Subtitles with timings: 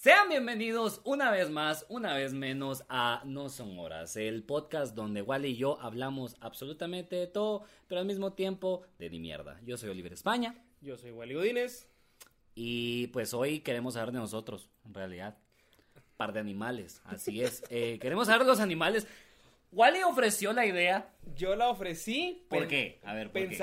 [0.00, 5.22] Sean bienvenidos una vez más, una vez menos a No Son Horas, el podcast donde
[5.22, 9.60] Wally y yo hablamos absolutamente de todo, pero al mismo tiempo de ni mierda.
[9.64, 11.88] Yo soy Oliver España Yo soy Wally Godínez.
[12.54, 15.36] y pues hoy queremos hablar de nosotros, en realidad.
[16.16, 17.64] Par de animales, así es.
[17.70, 19.04] Eh, queremos hablar de los animales.
[19.72, 21.12] Wally ofreció la idea.
[21.34, 22.46] Yo la ofrecí.
[22.48, 23.00] ¿Por qué?
[23.02, 23.58] A ver, ¿por qué?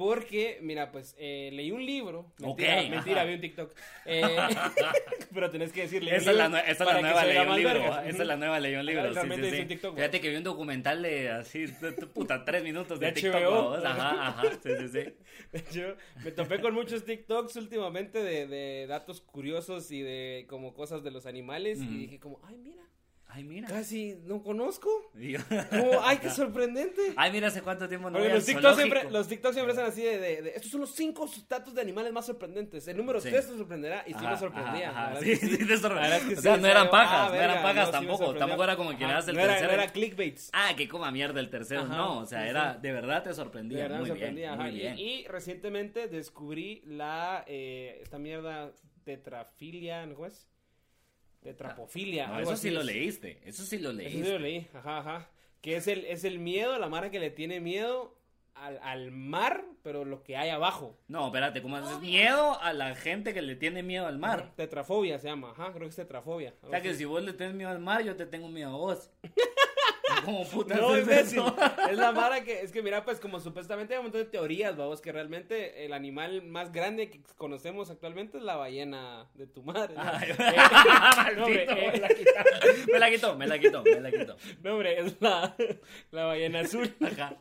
[0.00, 2.32] Porque, mira, pues eh, leí un libro.
[2.38, 3.70] Mentira, mentira, vi un TikTok.
[4.06, 4.22] Eh,
[5.34, 6.16] pero tenés que decirle.
[6.16, 8.00] Esa es la, nue- esa es la nueva ley un libro.
[8.00, 9.08] Esa es la nueva ley un libro.
[9.08, 12.46] sí, Realmente sí, un TikTok, Fíjate que vi un documental de así, de- de- puta,
[12.46, 13.84] tres minutos de, De TikTok.
[13.84, 14.42] Ajá, ajá.
[14.62, 15.62] Sí, sí, sí.
[15.78, 15.94] Yo
[16.24, 21.10] me topé con muchos TikToks últimamente de, de datos curiosos y de como cosas de
[21.10, 21.78] los animales.
[21.82, 22.84] Y dije como, ay, mira,
[23.32, 23.68] Ay, mira.
[23.68, 24.88] casi no conozco.
[25.70, 27.00] Como, ay, qué sorprendente.
[27.16, 29.88] Ay, mira, hace cuánto tiempo no Porque voy los al siempre, los TikToks siempre están
[29.88, 32.88] así de, de- de- estos son los cinco datos de animales más sorprendentes.
[32.88, 33.30] El número Sí.
[33.30, 34.90] 3 te sorprenderá y sí me sorprendía.
[34.90, 35.20] ajá, la ajá.
[35.20, 37.28] verdad Sí, sí, te verdad es que O sea, sí, no eran yo, pajas, ah,
[37.28, 38.34] no eran pajas no, sí tampoco.
[38.34, 39.72] Tampoco era como que Ajá, eras el no era, tercero.
[39.76, 40.50] no era clickbaits.
[40.52, 41.84] Ah, que coma mierda el tercero.
[41.86, 42.80] No, o sea, sí, era, sí.
[42.82, 43.82] de verdad te De sorprendía.
[43.82, 44.56] verdad me muy sorprendía.
[44.56, 44.98] bien, muy Y- bien.
[44.98, 48.72] Y, recientemente descubrí la, eh, esta mierda
[49.04, 50.48] tetrafilia, ¿no es?
[51.40, 52.26] Tetrapofilia.
[52.28, 53.40] No, algo eso sí lo leíste.
[53.44, 54.24] Eso sí lo Eso leíste.
[54.24, 55.30] sí lo leí, ajá, ajá.
[55.60, 58.16] Que es el, es el miedo, la mara que le tiene miedo
[58.54, 60.98] al, al mar, pero lo que hay abajo.
[61.08, 64.40] No, espérate, ¿cómo haces miedo a la gente que le tiene miedo al mar?
[64.40, 66.54] Ajá, Tetrafobia se llama, ajá, creo que es tetrafobia.
[66.62, 68.76] O sea, que si vos le tienes miedo al mar, yo te tengo miedo a
[68.76, 69.10] vos.
[70.24, 71.08] ¿Cómo puta No, es?
[71.08, 71.34] Es
[71.96, 75.00] la mara que, es que mira, pues como supuestamente hay un montón de teorías, vamos,
[75.00, 79.94] que realmente el animal más grande que conocemos actualmente es la ballena de tu madre.
[79.94, 80.02] ¿no?
[80.04, 82.26] Ay, Eh, no, hombre, maldito, eh, me la quitó,
[82.88, 84.36] me la quitó, me la quitó, me la quitó.
[84.62, 85.54] no, hombre, es la,
[86.10, 86.94] la ballena azul.
[87.00, 87.36] Ajá.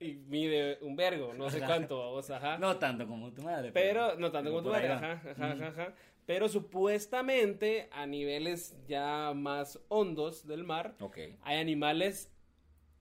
[0.00, 2.56] Y mide un vergo, no sé cuánto, vamos, ajá.
[2.58, 3.72] No tanto como tu madre.
[3.72, 5.94] Pero, no tanto pero como tu madre, ajá, ajá, ajá, ajá.
[6.28, 10.94] Pero supuestamente a niveles ya más hondos del mar,
[11.40, 12.30] hay animales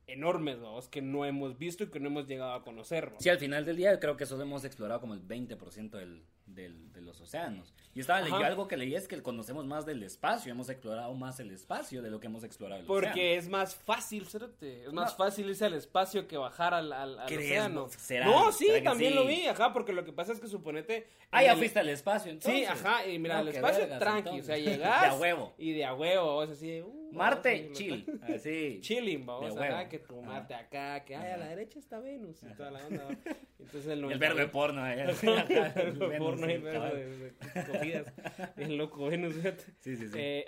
[0.08, 3.12] enormes, vamos, que no hemos visto y que no hemos llegado a conocer.
[3.12, 3.20] ¿no?
[3.20, 6.92] Sí, al final del día creo que eso hemos explorado como el 20% del, del,
[6.94, 7.74] de los océanos.
[7.94, 11.40] Y estaba leyendo algo que leí es que conocemos más del espacio, hemos explorado más
[11.40, 13.40] el espacio de lo que hemos explorado el Porque océano.
[13.40, 15.18] es más fácil, cerote, es más No.
[15.18, 17.82] fácil irse al espacio que bajar al, al, al ¿Crees, océano.
[17.82, 17.90] no?
[17.90, 18.26] ¿Será?
[18.26, 19.16] No, sí, ¿Será que también sí?
[19.18, 21.08] lo vi, ajá, porque lo que pasa es que suponete...
[21.32, 22.60] Ah, ya el- fuiste al espacio entonces.
[22.62, 24.44] Sí, ajá, y mira, No, qué espacio vergas, tranqui, entonces.
[24.44, 25.02] o sea, llegas...
[25.02, 25.54] De a huevo.
[25.58, 28.06] Y de a huevo, es así, uh, Marte, chill.
[28.24, 28.80] Así.
[28.82, 29.90] Chilling, vamos, De huevo.
[29.90, 30.22] que tu.
[30.22, 33.08] Marte acá, que ay, a la derecha está Venus y toda la onda.
[33.60, 34.84] Entonces el, El verbo de porno.
[34.84, 35.00] ahí.
[35.00, 37.34] El de porno y el verbo de,
[37.72, 38.14] cogidas.
[38.56, 39.64] El loco Venus, fíjate.
[39.80, 40.14] Sí, sí, sí.
[40.18, 40.46] Eh,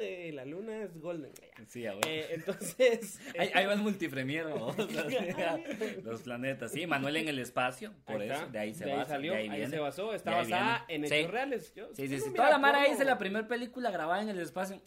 [0.00, 1.32] eh, la luna es golden.
[1.66, 1.94] Sí, a.
[2.06, 3.18] Eh, entonces...
[3.36, 4.50] Ahí, ahí va el multipremiero.
[4.56, 4.74] ¿no?
[6.04, 6.70] Los planetas.
[6.70, 7.92] Sí, Manuel en el espacio.
[8.04, 9.10] Por Ahí eso, está, de ahí se de ahí basa.
[9.10, 11.14] salió, de ahí, se basó, está basada en Sí.
[11.14, 11.74] hechos reales.
[11.74, 12.32] Yo- Sí, sí, sí.
[12.34, 14.80] Toda la Mara dice la primera película grabada en el espacio.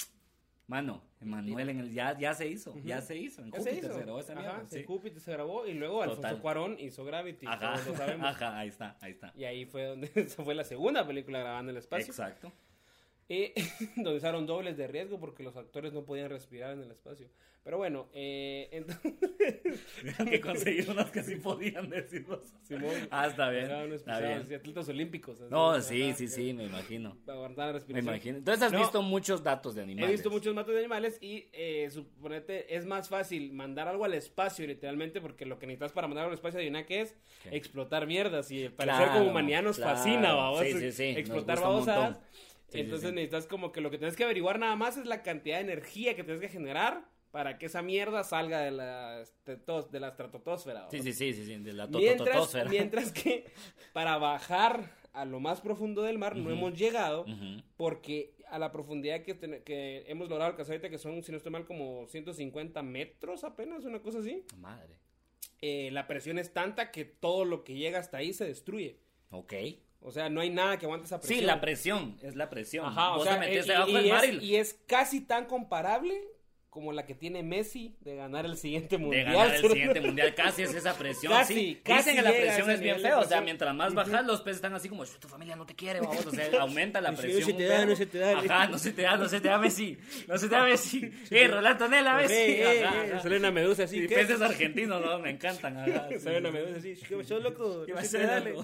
[0.72, 3.42] Mano, Emanuel en el ya, ya se hizo, ya se hizo.
[3.44, 3.94] En Ya se Júpiter hizo.
[4.00, 4.60] se grabó esa Ajá, mierda.
[4.62, 4.84] en sí.
[4.86, 6.12] Júpiter se grabó y luego Total.
[6.16, 7.46] Alfonso Cuarón hizo Gravity.
[7.46, 8.26] Ajá, lo sabemos.
[8.30, 9.34] ajá, ahí está, ahí está.
[9.36, 12.08] Y ahí fue donde esa fue la segunda película grabada en el espacio.
[12.08, 12.54] Exacto.
[13.34, 13.54] Eh,
[13.96, 17.28] donde usaron dobles de riesgo porque los actores no podían respirar en el espacio.
[17.64, 19.14] Pero bueno, eh, entonces...
[20.02, 22.42] Tenían que conseguir unos que sí podían decirlos.
[22.64, 23.66] Simón, Ah, está bien.
[23.94, 24.60] Está pisados, bien.
[24.60, 25.40] atletas olímpicos.
[25.40, 27.16] así, No, ajá, sí, sí, sí, me imagino.
[27.28, 28.14] Aguantar la Me respiración.
[28.16, 28.38] imagino.
[28.40, 28.80] Entonces has No.
[28.80, 30.10] visto muchos datos de animales.
[30.10, 34.16] He visto muchos matos de animales y eh, suponete es más fácil mandar algo al
[34.16, 37.56] espacio literalmente porque lo que necesitas para mandar al espacio adivina qué es ¿Qué?
[37.56, 39.96] explotar mierdas y parecer Claro, como humanidad nos claro.
[39.98, 40.60] fascina, vamos.
[40.62, 42.20] Sí, sí, sí, Explotar babosadas.
[42.72, 43.16] Sí, sí, Entonces sí.
[43.16, 46.16] necesitas como que lo que tienes que averiguar nada más es la cantidad de energía
[46.16, 50.88] que tienes que generar para que esa mierda salga de la, de la estratosfera.
[50.90, 53.46] Sí, sí, sí, sí, sí, de la Mientras, mientras que
[53.94, 56.52] para bajar a lo más profundo del mar no Ujú.
[56.54, 57.62] hemos llegado Ujú.
[57.76, 61.38] porque a la profundidad que, ten- que hemos logrado alcanzar ahorita, que son, si no
[61.38, 64.96] estoy mal, como 150 metros apenas, una cosa así, Madre.
[65.62, 69.00] eh, la presión es tanta que todo lo que llega hasta ahí se destruye.
[69.30, 69.54] Ok.
[70.04, 71.40] O sea, no hay nada que aguante esa presión.
[71.40, 72.86] Sí, la presión, es la presión.
[72.88, 74.80] Ajá, o sea, te metes eh, debajo y, del y mar es, y- y es
[74.88, 76.20] casi tan comparable
[76.72, 79.26] como la que tiene Messi de ganar el siguiente de mundial.
[79.26, 80.34] ganar el siguiente mundial.
[80.34, 81.34] Casi es esa presión.
[81.34, 81.82] Casi, sí.
[81.84, 83.18] casi Dicen que la presión es bien de feo.
[83.18, 83.44] O sea, presión.
[83.44, 86.26] mientras más bajas, los peces están así como, tu familia no te quiere, vamos.
[86.26, 87.44] O sea, aumenta la Sí, no presión.
[87.44, 88.40] se te da, no se te da.
[88.40, 89.98] Ajá, no se te da, no se te da Messi.
[90.30, 91.12] No se te da Messi.
[91.30, 92.34] Eh, Rolando Nela, Messi.
[92.34, 93.20] Eh, eh.
[93.22, 94.00] Sale una medusa así.
[94.00, 94.16] Sí, ¿qué?
[94.16, 95.76] peces argentinos, no, me encantan.
[96.22, 96.54] Sale una sí.
[96.56, 96.94] medusa así.
[97.06, 97.84] ¿Qué pasó, loco?
[97.86, 98.56] ¿Qué vas a hacer?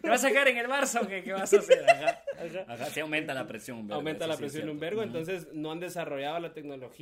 [0.00, 1.22] ¿Te vas a quedar en el Barça o qué?
[1.22, 1.84] ¿Qué vas a hacer?
[1.86, 2.22] Ajá.
[2.38, 2.72] Ajá.
[2.72, 3.92] Ajá, sí aumenta la presión.
[3.92, 6.93] aumenta la presión un vergo, entonces no han desarrollado la tecnología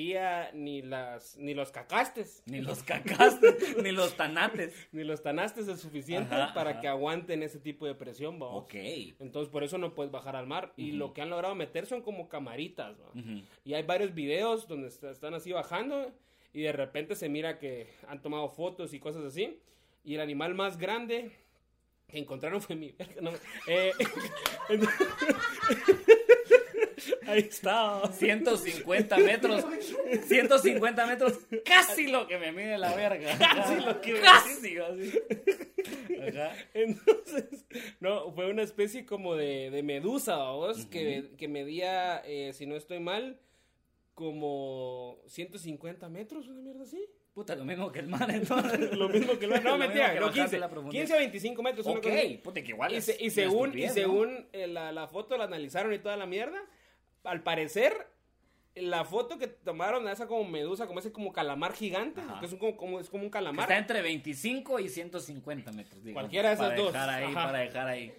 [0.55, 4.75] ni las, ni los cacastes, Ni los cacastes, ni los tanates.
[4.93, 6.81] ni los tanastes es suficiente Ajá, para ajá.
[6.81, 8.65] que aguanten ese tipo de presión, vamos.
[8.65, 8.75] Ok.
[9.21, 10.73] Entonces por eso no puedes bajar al mar.
[10.77, 10.99] Y Ujú.
[10.99, 13.09] lo que han logrado meter son como camaritas, ¿va?
[13.11, 13.43] Ujú.
[13.65, 16.13] Y hay varios videos donde est- están así bajando
[16.53, 19.59] y de repente se mira que han tomado fotos y cosas así.
[20.05, 21.31] Y el animal más grande
[22.09, 22.95] que encontraron fue mi...
[23.23, 23.31] no,
[23.67, 23.93] eh,
[27.27, 28.03] Ahí está.
[28.13, 29.65] 150 metros.
[30.25, 31.39] 150 metros.
[31.65, 33.37] Casi lo que me mide la verga.
[33.39, 34.79] Casi lo que me Casi.
[34.79, 35.13] así.
[36.29, 36.55] Ajá.
[36.75, 37.65] Entonces,
[38.01, 42.77] no, fue una especie como de, de medusa, vos, que, que medía, eh, si no
[42.77, 43.39] estoy mal,
[44.15, 47.05] como 150 metros, una mierda así.
[47.35, 48.93] Puta, lo mismo que el mar, entonces.
[48.97, 49.65] Lo mismo que el mar.
[49.65, 51.01] No, mentira, no, bajarse 15, la profundidad.
[51.03, 51.87] 15 a 25 metros.
[51.87, 53.95] una Ok, cosa puta, que igual Y, se- y según, y estupidez, ¿no?
[53.95, 56.61] según eh, la, la foto la analizaron y toda la mierda,
[57.25, 57.95] al parecer,
[58.75, 62.53] la foto que tomaron a esa como medusa, como ese como calamar gigante, que es,
[62.53, 63.65] un, como, como- es como un Que calamar.
[63.65, 66.03] Está entre 25 y 150 metros.
[66.03, 66.93] digamos, Cualquiera de esas para dos.
[66.93, 68.15] Dejar ahí, para dejar ahí.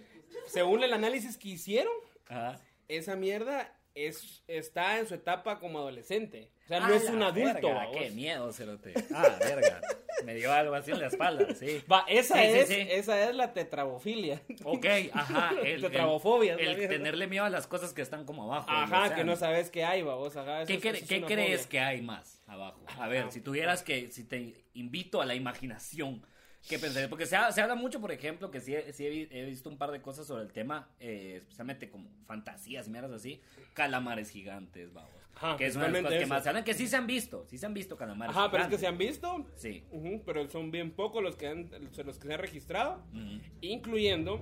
[0.46, 1.92] Según el análisis que hicieron,
[2.28, 2.60] Ajá.
[2.88, 6.50] esa mierda es, está en su etapa como adolescente.
[6.64, 7.68] O sea, Ah, no es un adulto.
[7.68, 7.88] verga.
[7.92, 8.94] Qué miedo, cerote.
[9.14, 9.80] Ah, verga.
[10.24, 11.82] Me dio algo así en la espalda, sí.
[11.90, 12.86] Va, esa, Sí, es, sí.
[12.90, 14.40] esa es la tetrabofilia.
[14.64, 15.50] Ok, ajá.
[15.60, 16.88] El, el- Tetrabofobia, el mierda.
[16.88, 18.70] tenerle miedo a las cosas que están como abajo.
[18.70, 20.36] Ajá, que no sabes qué hay, babos.
[20.36, 21.68] Ajá, ¿Qué, es- cre- qué crees fobia.
[21.68, 22.80] que hay más abajo?
[22.98, 26.24] A ver, si tuvieras que, si te invito a la imaginación,
[26.68, 27.08] ¿qué pensarías?
[27.08, 29.68] Porque se, ha- se habla mucho, por ejemplo, que sí, he- sí he, he visto
[29.68, 33.40] un par de cosas sobre el tema, eh, especialmente como fantasías, mierdas así,
[33.74, 35.10] calamares gigantes, vamos.
[35.36, 37.06] Ajá, que es una de las cosas que más se hablan, que sí se han
[37.08, 38.80] visto, sí se han visto calamares Ajá, pero es que gigantes.
[38.80, 38.98] se han
[39.42, 39.46] visto.
[39.56, 39.84] Sí.
[39.90, 43.40] Ujú, pero son bien pocos los que han, los que se han registrado, Ujú.
[43.60, 44.40] incluyendo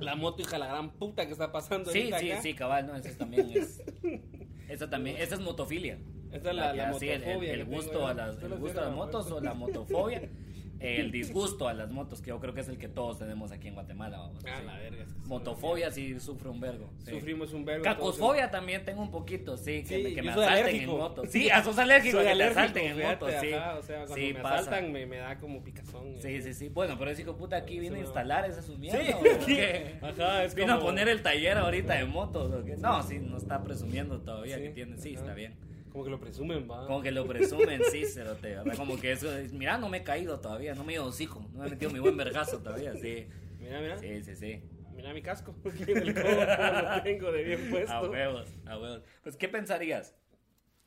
[0.00, 2.42] la moto hija la gran puta que está pasando Sí, sí, acá.
[2.42, 3.82] sí, cabal, no, eso también es...
[4.68, 5.96] Esa también, esa es motofilia.
[6.32, 8.54] Esa es la, la Ya, sí, el, el- motofobia el que gusto a las, el
[8.56, 10.28] gusto a las motos o la motofobia.
[10.80, 13.68] El disgusto a las motos, que yo creo que es el que todos tenemos aquí
[13.68, 14.18] en Guatemala.
[14.18, 14.66] Vamos, Ah, sí.
[14.66, 15.26] la verga, es que sí.
[15.28, 16.90] Motofobia sí sufre un vergo.
[17.04, 17.10] sí.
[17.12, 17.82] Sufrimos un verbo.
[17.84, 20.92] Cacosfobia también tengo un poquito, sí, que, Sí, me- que me soy asalten alérgico.
[20.92, 21.22] en moto.
[21.28, 23.52] Sí, ah, sos alérgico a que alérgico, te asalten en moto, sí.
[23.52, 24.54] ajá, o sea, cuando sí, me pasa.
[24.56, 26.14] asaltan me, me da como picazón.
[26.20, 26.42] Sí, eh.
[26.42, 26.68] sí, sí.
[26.68, 28.98] Bueno, pero ese hijo puta aquí vino a instalar esa su mierda.
[30.02, 32.50] Ajá, es Vino a como- poner el taller ahorita de motos.
[32.78, 34.98] No, sí, no está presumiendo todavía que tiene.
[34.98, 35.54] Sí, está bien.
[35.96, 36.86] Como que lo presumen, va.
[36.86, 38.76] Como que lo presumen, sí, cerote, ¿verdad?
[38.76, 41.40] Como que eso es, mira, no me he caído todavía, no me he ido hocico,
[41.54, 43.26] no me he metido mi buen vergazo todavía, sí.
[43.58, 43.96] Mira, mira.
[43.96, 44.62] Sí, sí, sí.
[44.94, 45.54] Mira mi casco.
[45.64, 47.90] El lo tengo de bien puesto.
[47.94, 49.04] A huevos, a huevos.
[49.22, 50.14] Pues, ¿qué pensarías?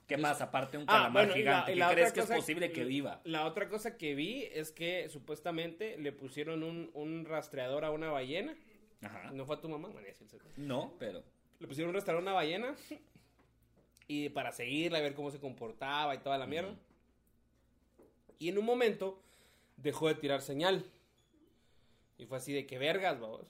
[0.05, 1.71] ¿Qué más, aparte un Ah, calamar bueno, y la- gigante?
[1.71, 3.19] y ¿Qué la crees que es posible que viva?
[3.23, 8.11] La otra cosa que vi es que supuestamente le pusieron un, un rastreador a una
[8.11, 8.55] ballena.
[9.01, 9.31] Ajá.
[9.31, 9.89] ¿No fue a tu mamá?
[10.55, 11.23] No, pero...
[11.57, 12.75] Le pusieron un rastreador a una ballena.
[14.09, 16.75] Y para seguirla, ver cómo se comportaba y toda la mierda.
[18.39, 19.21] Y en un momento
[19.77, 20.83] dejó de tirar señal.
[22.17, 23.45] Y fue así de que vergas, vamos.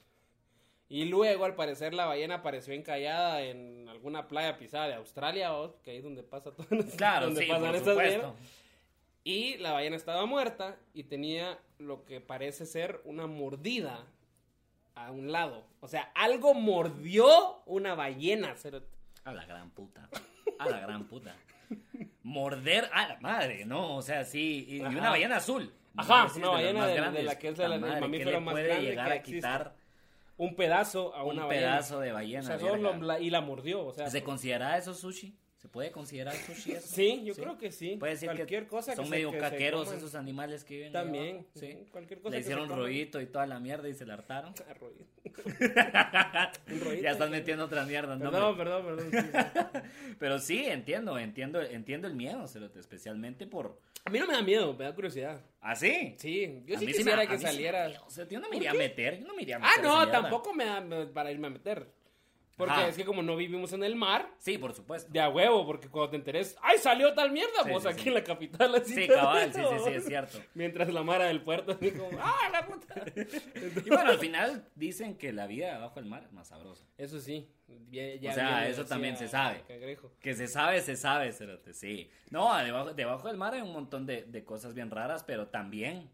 [0.90, 5.76] Y luego, al parecer, la ballena apareció encallada en alguna playa pisada de Australia, vamos,
[5.82, 6.68] que ahí es donde pasa todo.
[6.98, 8.34] Claro, donde sí, pasan por esas mierdas.
[9.24, 14.06] Y la ballena estaba muerta y tenía lo que parece ser una mordida
[14.96, 15.64] a un lado.
[15.80, 18.56] O sea, algo mordió una ballena.
[19.24, 20.10] A la gran puta.
[20.60, 21.36] A la gran puta.
[22.24, 23.96] Morder a la madre, ¿no?
[23.96, 24.66] O sea, sí.
[24.68, 25.74] Y, una ballena azul.
[25.96, 28.02] Ajá, Sí, una de ballena de- de la que es Puta la- el madre, ¿qué
[28.02, 29.76] mamífero le más puede grande llegar que a quitar
[30.38, 31.68] Un pedazo a una un ballena.
[31.72, 32.40] pedazo de ballena.
[32.42, 33.86] O sea, solo la- y la mordió.
[33.86, 35.36] O sea, ¿Se considera eso sushi?
[35.62, 36.88] ¿Se puede considerar sushi eso?
[36.88, 37.98] sí, yo creo que sí.
[37.98, 40.94] Puede decir Cualquier que cosa son que se- medio que caqueros esos animales que viven
[40.94, 41.46] También.
[41.54, 41.86] Sí.
[41.92, 44.54] Cualquier cosa Le que hicieron rollito y toda la mierda y se la hartaron.
[44.70, 44.74] Ah,
[46.68, 46.94] rollito.
[47.02, 48.32] Ya estás metiendo otras mierdas, ¿no?
[48.32, 49.12] Perdón, perdón, perdón.
[49.12, 50.10] sí, sí.
[50.20, 53.80] Pero sí, entiendo, entiendo, entiendo el miedo, cerote, especialmente por...
[54.06, 55.42] A mí no me da miedo, me da curiosidad.
[55.62, 56.16] ¿Ah, sí?
[56.18, 57.92] Sí, yo A sí mí sí me quisiera que me da saliera.
[58.06, 59.82] o sea, yo no me iría a meter, yo no me iría a meter Ah,
[59.82, 61.86] no, tampoco me da para irme a meter.
[62.60, 62.88] Porque Ajá.
[62.90, 65.10] es que como no vivimos en el mar, Sí, por supuesto.
[65.14, 67.64] de a huevo, porque cuando te enteres, ¡ay, salió tal mierda!
[67.64, 68.08] Sí, Pues sí, aquí sí.
[68.10, 68.94] en la capital así.
[68.94, 70.38] Sí, cabal, sí, sí, sí, es cierto.
[70.54, 72.96] Mientras la mara del puerto, así como, ¡ah, la puta!
[73.86, 76.86] Y bueno, al final dicen que la vida abajo del mar es más sabrosa.
[76.98, 77.50] Eso sí.
[77.90, 79.62] ya- ya O sea, eso también se sabe.
[79.66, 80.12] Cangrejo.
[80.20, 82.12] Que se sabe, se sabe, cerote, sí.
[82.30, 86.10] No, debajo, debajo del mar hay un montón de, de cosas bien raras, pero también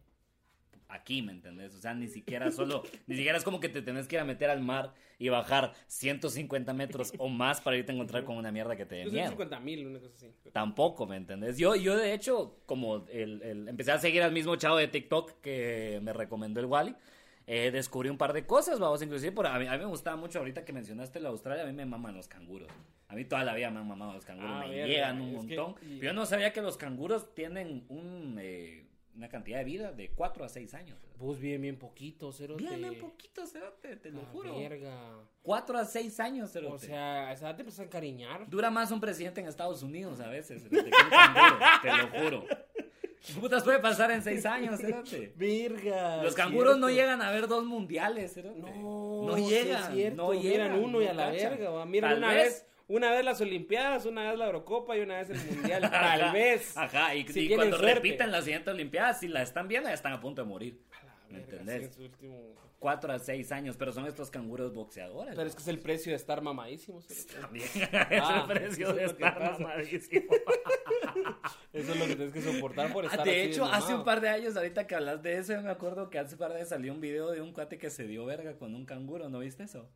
[0.96, 1.74] aquí, ¿me entendés?
[1.76, 4.26] O sea, ni siquiera solo, ni siquiera es como que te tenés que ir a
[4.26, 8.52] meter al mar y bajar 150 metros o más para irte a encontrar con una
[8.52, 9.30] mierda que te dé miedo.
[9.30, 10.32] 50 mil, una cosa así.
[10.52, 11.58] Tampoco, ¿me entendés?
[11.58, 15.40] Yo, yo de hecho, como el, el- empecé a seguir al mismo chavo de TikTok
[15.42, 16.96] que me recomendó el Wally.
[17.48, 20.18] eh, descubrí un par de cosas, vamos, inclusive por, a, mí, a mí me gustaba
[20.18, 22.68] mucho ahorita que mencionaste la Australia, a mí me maman los canguros.
[23.08, 25.56] A mí toda la vida me han mamado los canguros, Ah, me llegan un que-
[25.56, 25.76] montón.
[25.84, 28.85] y- Pero yo no sabía que los canguros tienen un, eh,
[29.16, 30.98] una cantidad de vida de 4 a 6 años.
[31.18, 32.56] Vos bien, bien poquito, cero.
[32.58, 34.58] Bien, bien poquito, cerote, te lo juro.
[34.58, 35.20] Verga.
[35.42, 36.74] 4 a 6 años, cerote.
[36.74, 38.50] O sea, esa edad te empiezas a encariñar.
[38.50, 42.46] Dura más un presidente en Estados Unidos a veces, cerote, que un te lo juro.
[43.26, 45.34] ¿Qué putas puede pasar en 6 años, cerote?
[45.38, 46.22] Verga.
[46.22, 47.02] Los canguros no cierto.
[47.02, 48.60] llegan a ver dos mundiales, cerote.
[48.60, 50.18] No, no sí llegan, es cierto.
[50.18, 50.72] no llegan.
[50.74, 51.70] Miran uno y no a la verga.
[51.70, 51.86] va.
[51.86, 55.30] Miran Tal una vez, una vez las Olimpiadas, una vez la Eurocopa y una vez
[55.30, 55.82] el Mundial.
[55.92, 56.76] Tal vez.
[56.78, 57.96] Ajá, y, Si y tienen cuando suerte.
[57.96, 60.80] repiten las siguientes Olimpiadas, si la están viendo, ya están a punto de morir.
[61.30, 61.98] ¿Me entendés?
[61.98, 65.34] último- 4 a 6 años, pero son estos canguros boxeadores.
[65.36, 67.02] Pero es que es el precio de estar mamadísimo.
[67.02, 67.34] cerote.
[67.42, 67.66] También
[68.22, 70.26] Ah, es el precio eso de es estar mamadísimo.
[71.74, 74.22] Eso es lo que tienes que soportar por Ah, estar de hecho, hace un par
[74.22, 76.58] de años, ahorita que hablas de eso, yo me acuerdo que hace un par de
[76.58, 79.40] años salió un video de un cuate que se dio verga con un canguro, ¿no
[79.40, 79.90] viste eso?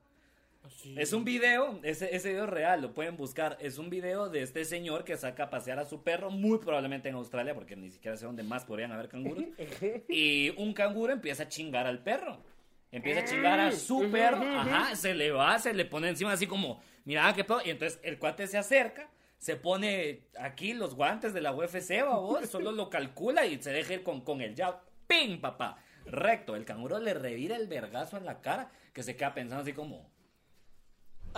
[0.78, 0.96] Sí.
[0.98, 3.58] Es un video, ese, ese video es real, lo pueden buscar.
[3.60, 7.10] Es un video de este señor que saca a pasear a su perro, muy probablemente
[7.10, 9.46] en Australia, porque ni siquiera sé dónde más podrían haber canguros.
[10.10, 12.44] Y un canguro empieza a chingar al perro.
[12.92, 16.48] Empieza a chingar a su perro, ajá, se le va, se le pone encima así
[16.48, 17.62] como, mira qué pedo.
[17.64, 22.46] Y entonces el cuate se acerca, se pone aquí los guantes de la UFC, babos,
[22.50, 24.82] solo lo calcula y se deja ir con, con el jab.
[25.06, 25.78] ¡Ping, papá!
[26.06, 29.74] Recto, el canguro le revira el vergazo en la cara, que se queda pensando así
[29.74, 30.10] como,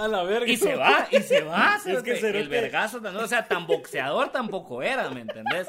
[0.03, 0.51] A la verga.
[0.51, 1.75] y se va, y se va.
[1.86, 2.22] Es que cerote.
[2.22, 5.67] cerote- el vergazo, no, o sea, tan boxeador tampoco era, ¿me entendés?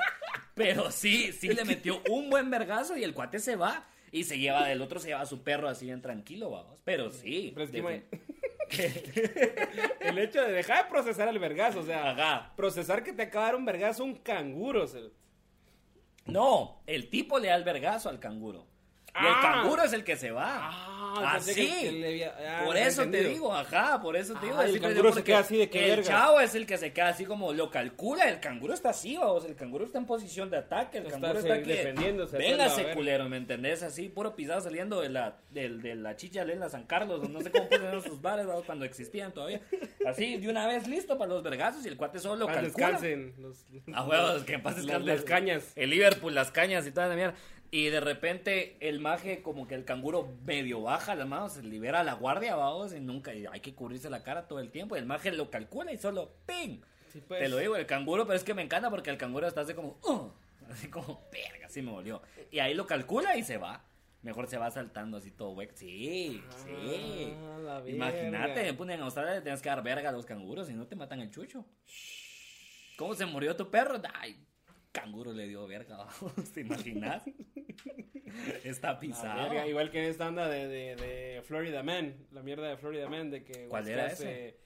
[0.54, 3.84] Pero sí, sí le metió un buen vergazo y el cuate se va.
[4.10, 6.78] Y se lleva del otro, se lleva a su perro así bien tranquilo, vamos.
[6.84, 7.52] Pero sí.
[7.54, 8.02] Pero es que, defi-
[10.00, 12.52] El hecho de dejar de procesar el vergazo, o sea, Ajá.
[12.56, 14.86] procesar que te acaba de dar un vergazo un canguro.
[16.26, 18.66] No, el tipo le da el vergazo al canguro.
[19.14, 19.40] Y el Ah.
[19.42, 20.70] canguro es el que se va.
[21.14, 21.54] Ah, Así.
[21.54, 24.62] que- ah, por eso te digo, ajá, por eso te Ah, digo.
[24.62, 27.26] el canguro se queda así de que El chavo es el que se queda así
[27.26, 28.26] como lo calcula.
[28.30, 29.44] El canguro está así, vamos.
[29.44, 30.98] El canguro está en posición de ataque.
[30.98, 31.68] El canguro está aquí.
[31.68, 33.82] defendiéndose, Véngase, culero, ¿me entendés?
[33.82, 37.28] Así, puro pisado saliendo de la, del- de, la chicha de la San Carlos.
[37.28, 39.60] No sé cómo pusieron sus bares vamos, cuando existían todavía.
[40.06, 41.84] Así, de una vez listo para los vergazos.
[41.84, 42.86] Y el cuate solo lo Paz calcula.
[42.86, 43.34] descansen.
[43.38, 45.72] Los, A huevos, que paz las, las cañas.
[45.76, 47.34] El Liverpool, las cañas y toda la mierda.
[47.74, 52.04] Y de repente el maje, como que el canguro medio baja las manos, se libera
[52.04, 54.94] la guardia, vamos, y nunca, y hay que cubrirse la cara todo el tiempo.
[54.94, 56.82] Y el maje lo calcula y solo ¡ping!
[57.10, 57.40] Sí, pues.
[57.40, 59.72] Te lo digo, el canguro, pero es que me encanta porque el canguro está así
[59.72, 60.30] como, "Uh",
[60.70, 62.20] así como, verga, así me volvió.
[62.50, 63.82] Y ahí lo calcula y se va.
[64.20, 65.72] Mejor se va saltando así todo hueco.
[65.74, 67.34] Sí, sí.
[67.34, 67.90] Ah, la verga.
[67.90, 71.20] Imagínate, en Australia le tienes que dar verga a los canguros y no te matan
[71.20, 71.64] el chucho.
[72.98, 74.00] ¿Cómo se murió tu perro?
[74.12, 74.36] Ay,
[74.92, 76.06] canguro le dio verga.
[76.54, 77.22] ¿Te imaginas?
[78.64, 79.42] Está pisado.
[79.42, 83.30] verga, igual que esta onda de, de, de Florida Man, la mierda de Florida Man,
[83.30, 84.48] de que ¿Cuál buscas, era ese?
[84.48, 84.56] eh,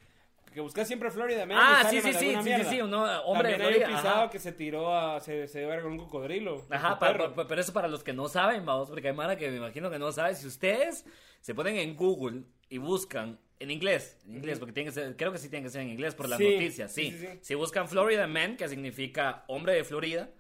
[0.53, 1.59] que buscas siempre Florida Man.
[1.61, 2.65] Ah, sí, sí, sí, sí, sí, mierda.
[2.71, 4.31] sí, uno, hombre de También hay un Florida, pisado ajá.
[4.31, 6.65] que se tiró a, se, se dio verga con un cocodrilo.
[6.71, 9.57] Ajá, pa- pero eso para los que no saben, vamos, porque hay Mara que me
[9.57, 10.35] imagino que no sabe.
[10.35, 11.05] Si ustedes
[11.41, 15.33] se ponen en Google y buscan en inglés, en inglés, porque tiene que ser, creo
[15.33, 17.11] que sí tiene que ser en inglés por las Sí, noticias, sí.
[17.11, 17.39] sí, sí, sí.
[17.41, 20.31] Si buscan Florida Man, que significa hombre de Florida,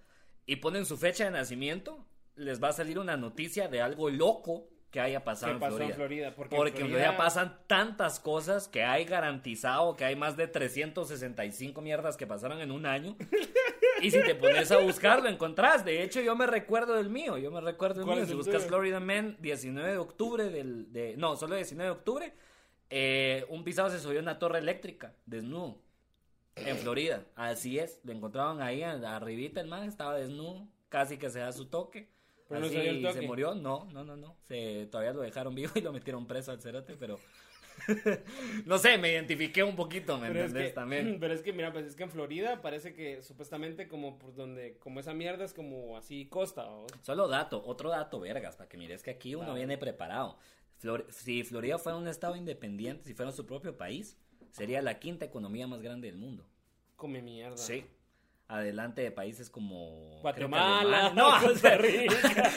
[0.44, 2.06] y ponen su fecha de nacimiento,
[2.36, 5.88] les va a salir una noticia de algo loco que haya pasado, ¿Qué en, Florida.
[5.90, 6.34] en Florida?
[6.34, 11.80] Porque, Porque en Florida pasan tantas cosas que hay garantizado que hay más de 365
[11.82, 13.16] mierdas que pasaron en un año.
[14.02, 15.82] Y si te pones a buscar, lo encontrás.
[15.82, 17.38] De hecho, yo me recuerdo del mío.
[17.38, 18.26] Yo me recuerdo del ¿Cuál mío.
[18.26, 18.66] Si buscas?
[18.66, 20.92] Florida Man, 19 de octubre del...
[20.92, 22.32] De, no, solo 19 de octubre.
[22.90, 25.80] Eh, un pisado se subió a una torre eléctrica, desnudo.
[26.56, 27.24] En Florida.
[27.34, 28.00] Así es.
[28.04, 29.84] Lo encontraban ahí arribita el man.
[29.84, 30.66] Estaba desnudo.
[30.88, 32.08] Casi que se da su toque.
[32.48, 33.20] Pero no Así se dio el toque.
[33.20, 33.54] se murió.
[33.54, 34.36] No, no, no, no.
[34.44, 37.18] Se, todavía lo dejaron vivo y lo metieron preso al cerote, pero...
[38.64, 40.70] no sé, me identifiqué un poquito, ¿me Pero es, entendés?
[40.70, 41.16] que, También.
[41.20, 44.78] pero es que, mira, pues es que en Florida parece que supuestamente como por donde,
[44.78, 46.86] como esa mierda es como así costa, ¿o?
[47.02, 50.38] Solo dato, otro dato, vergas, para que mires que aquí uno viene preparado.
[50.78, 54.16] Flor- si Florida fuera un estado independiente, si fuera su propio país,
[54.50, 56.46] sería la quinta economía más grande del mundo.
[56.96, 57.56] Come mierda.
[57.56, 57.84] Sí.
[58.48, 60.20] Adelante de países como...
[60.20, 61.12] Guatemala.
[61.14, 62.14] No, Costa Rica.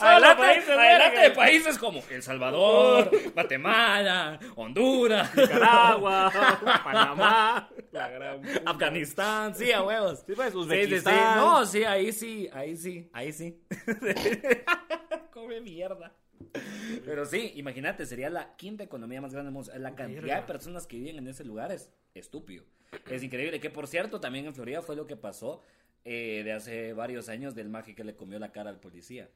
[0.00, 6.30] adelante, países adelante de países como El Salvador, Guatemala, Honduras, Nicaragua,
[6.84, 8.62] Panamá, la gran puta.
[8.70, 10.24] Afganistán, sí, a huevos.
[10.26, 11.10] Sí, pues, Sí, sí.
[11.36, 13.60] No, sí, ahí sí, ahí sí, ahí sí.
[15.40, 16.12] Come mierda.
[17.04, 19.72] Pero sí, imagínate, sería la quinta economía más grande del mundo.
[19.78, 22.64] La cantidad de personas que viven en ese lugar es estúpido.
[23.08, 23.60] Es increíble.
[23.60, 25.62] Que por cierto, también en Florida fue lo que pasó
[26.04, 29.30] eh, de hace varios años del maje que le comió la cara al policía.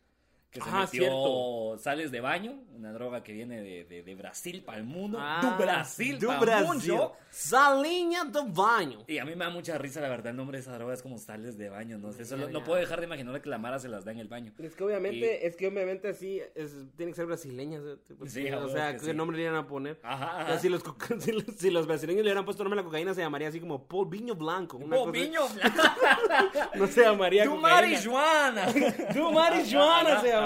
[0.55, 1.79] Que se Ah, metió cierto.
[1.79, 5.19] sales de baño, una droga que viene de, de- de Brasil para el mundo.
[5.21, 6.93] Ah, do Brasil do para Brasil.
[6.95, 7.13] mundo.
[7.31, 9.05] Salinha do baño.
[9.09, 11.03] Y a mí me da mucha risa, la verdad, el nombre de esa droga es
[11.03, 12.11] como sales de baño, no
[12.49, 14.53] no puedo dejar de imaginar que la Mara se las da en el baño.
[14.59, 17.81] Es que obviamente, es que obviamente así es, tiene que ser brasileña.
[17.81, 19.13] o sea, porque, Sí, o sea, que ¿qué sí.
[19.15, 19.99] nombre le iban a poner?
[20.05, 20.59] Ajá, O sea, ajá.
[20.61, 20.83] si, los,
[21.19, 23.59] si, los, si los brasileños le hubieran puesto nombre a la cocaína, se llamaría así
[23.59, 24.77] como Paul Viño Blanco.
[24.77, 25.41] una cosa- Bobiño,
[26.77, 27.75] No se llamaría tu cocaína.
[27.75, 28.67] marihuana.
[29.13, 30.44] Tu marihuana Ajá, se llamaría.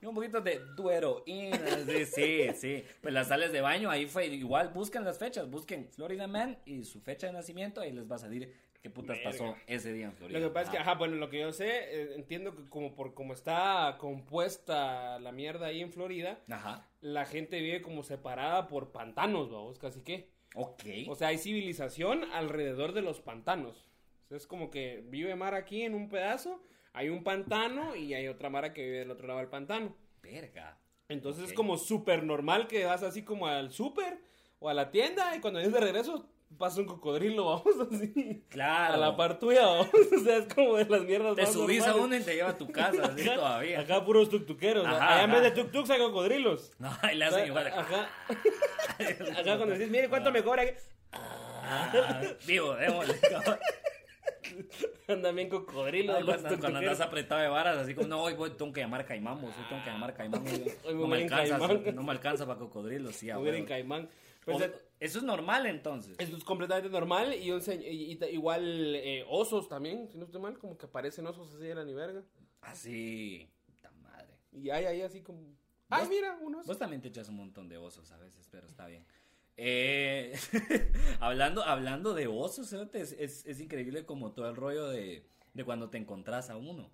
[0.00, 2.84] Y un poquito de tu heroína, sí, sí, sí.
[3.00, 6.82] Pues las sales de baño, ahí fue igual, busquen las fechas, busquen Florida Man y
[6.84, 9.30] su fecha de nacimiento, ahí les va a salir qué putas Verga.
[9.30, 10.40] pasó ese día en Florida.
[10.40, 10.90] Lo que pasa es que, Ajá.
[10.90, 15.30] ajá, bueno, lo que yo sé, eh, entiendo que como por cómo está compuesta la
[15.30, 16.88] mierda ahí en Florida, Ajá.
[17.00, 20.30] la gente vive como separada por pantanos, vamos, casi que.
[20.56, 20.82] Ok.
[21.08, 23.88] O sea, hay civilización alrededor de los pantanos.
[24.24, 26.60] O sea, es como que vive mar aquí en un pedazo,
[26.92, 29.94] hay un pantano y hay otra mara que vive del otro lado del pantano.
[30.22, 30.78] Verga.
[31.08, 34.18] Entonces es como súper normal que vas así como al súper
[34.58, 38.44] o a la tienda y cuando vienes de regreso pasa un cocodrilo, vamos así.
[38.48, 38.94] Claro.
[38.94, 39.88] A la par tuya, vamos.
[39.94, 42.56] O sea, es como de las mierdas Te subís a uno y te lleva a
[42.58, 43.80] tu casa, así Acá- todavía.
[43.80, 44.84] Acá puros tuk-tukeros.
[44.84, 44.90] ¿no?
[44.94, 46.72] Ajá, Allá en vez de tuk-tuks hay cocodrilos.
[46.78, 47.66] No, y le hacen igual.
[47.68, 48.08] Ajá.
[49.38, 50.64] Acá cuando decís, mire cuánto me cobra.
[51.12, 53.14] Ah, Digo, démosle.
[55.12, 56.16] Andan bien cocodrilos.
[56.16, 58.80] Ay, los cuando, cuando andas apretado de varas, así como, no, hoy voy, tengo que
[58.80, 59.04] llamar
[59.56, 60.42] hoy tengo que llamar Caimán.
[60.84, 61.84] hoy no, me voy alcanza, Caimán.
[61.94, 64.08] no me alcanza para cocodrilos, sí, Mover en caimán.
[64.44, 66.16] Pues, O- eh, Eso es normal entonces.
[66.18, 70.58] Esto es completamente normal y, un y- igual eh, osos también, si no estoy mal,
[70.58, 72.22] como que aparecen osos así de la ni verga.
[72.60, 74.36] Así, puta madre.
[74.52, 75.40] Y hay ahí así como,
[75.90, 76.66] ay ¿Vos- mira, un oso.
[76.66, 79.04] Vos también te echas un montón de osos a veces, pero está bien.
[79.56, 80.38] Eh,
[81.20, 85.90] hablando, hablando de osos, es, es, es increíble como todo el rollo de, de cuando
[85.90, 86.90] te encontrás a uno.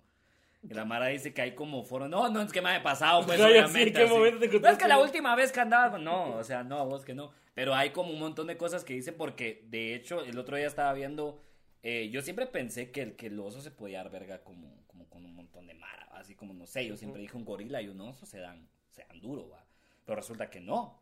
[0.61, 2.09] La Mara dice que hay como foro.
[2.09, 4.01] No, no, es que me haya pasado, pues, así, obviamente.
[4.01, 5.97] ¿en qué momento te No, es que la última vez que andaba.
[5.97, 7.31] No, o sea, no, vos que no.
[7.53, 10.67] Pero hay como un montón de cosas que dice porque, de hecho, el otro día
[10.67, 11.41] estaba viendo.
[11.81, 15.09] eh, yo siempre pensé que el, que el oso se podía dar verga como, como
[15.09, 16.09] con un montón de Mara.
[16.11, 19.05] Así como, no sé, yo siempre dije un gorila y un oso se dan, se
[19.05, 19.65] dan duro, va.
[20.05, 20.98] Pero resulta que no.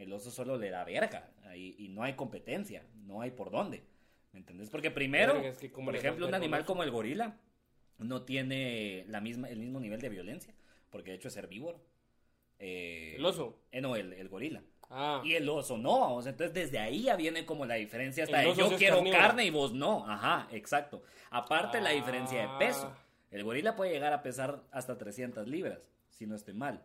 [0.00, 1.30] El oso solo le da verga.
[1.44, 2.84] ahí- y no hay competencia.
[3.06, 3.82] No hay por dónde.
[4.32, 4.70] ¿Me entendés?
[4.70, 7.36] Porque primero, es que ¿cómo por ejemplo, un animal como el gorila
[7.98, 10.54] no tiene la misma, el mismo nivel de violencia.
[10.90, 11.80] Porque de hecho es herbívoro.
[12.58, 13.58] Eh, El oso.
[13.72, 14.62] eh, no, el, el gorila.
[14.88, 16.26] Ah, Y el oso no, vamos.
[16.26, 19.20] Entonces desde ahí ya viene como la diferencia hasta de yo quiero carnívoro.
[19.22, 20.08] carne y vos no.
[20.08, 21.02] Ajá, exacto.
[21.30, 22.92] Aparte la diferencia de peso.
[22.94, 22.98] Ah.
[23.30, 26.82] El gorila puede llegar a pesar hasta 300 libras, si no estoy mal.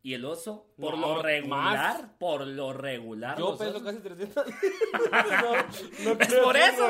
[0.00, 2.10] Y el oso, por No, lo regular, más.
[2.20, 3.36] por lo regular.
[3.36, 4.46] yo peso osos- casi 300.
[6.06, 6.88] no, no Pues por eso,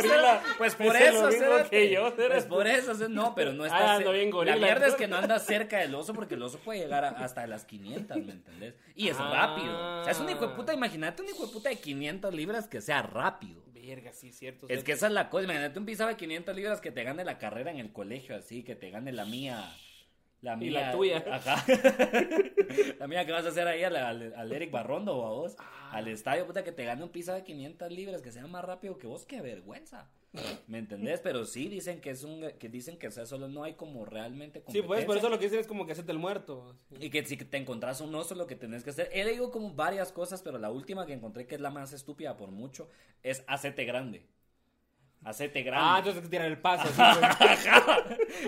[0.58, 1.70] pues por lo eso, Cérate.
[1.70, 4.56] que yo, pues por eso, no, pero no está Ah, bien gorila.
[4.56, 7.08] La mierda es que no anda cerca del oso porque el oso puede llegar a-
[7.08, 8.74] hasta las 500, ¿me entendés?
[8.94, 9.30] Y es Ah.
[9.32, 10.00] rápido.
[10.00, 12.68] O sea, es un hijo de puta, imagínate un hijo de puta de 500 libras
[12.68, 13.62] que sea rápido.
[13.72, 14.66] Verga, sí, cierto.
[14.68, 17.24] Es que esa es la cosa, imagínate un pisado de 500 libras que te gane
[17.24, 19.74] la carrera en el colegio así, que te gane la mía.
[20.42, 20.80] La Y mía.
[20.88, 21.24] la tuya.
[21.32, 21.64] Ajá.
[22.98, 25.56] la mía que vas a hacer ahí al, al- al Eric Barrondo o a vos.
[25.58, 25.90] Ah.
[25.92, 28.98] Al estadio, puta, que te gane un pisado de 500 libras, que sea más rápido
[28.98, 30.10] que vos, qué vergüenza.
[30.66, 31.20] ¿Me entendés?
[31.20, 34.04] Pero sí dicen que es un, que dicen que o sea, solo no hay como
[34.04, 36.76] realmente Sí, pues por eso lo que dicen es como que hacerte el muerto.
[37.00, 39.08] Y que si te encontrás un oso, lo que tenés que hacer.
[39.12, 42.36] He leído como varias cosas, pero la última que encontré, que es la más estúpida
[42.36, 42.90] por mucho,
[43.22, 44.26] es hacete grande.
[45.28, 45.84] Hacete grande.
[45.90, 46.88] Ah, entonces que tirar el paso.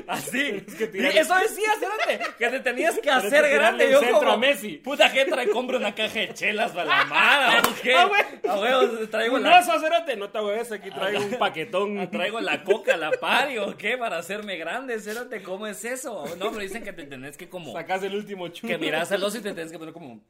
[0.09, 3.91] así, que tirar- Eso decía, espérate, que te tenías que hacer grande.
[3.91, 4.79] Yo centro como, a Messi.
[4.79, 5.51] Puta, que trae?
[5.51, 7.61] Compro una caja de chelas para la mara.
[7.61, 7.95] ¿o qué?
[7.95, 8.23] Ah, güey.
[8.49, 10.17] A huevos, traigo la, oso, cérate.
[10.17, 12.11] No te hueves, aquí traigo un paquetón.
[12.11, 13.99] traigo la coca, la pari, ¿o qué?
[13.99, 14.95] Para hacerme grande.
[14.95, 16.25] Espérate, ¿cómo es eso?
[16.39, 17.73] No, pero dicen que te tenés que como...
[17.75, 18.73] Sacas el último chulo.
[18.73, 20.21] Que miras al oso y te tienes que poner como...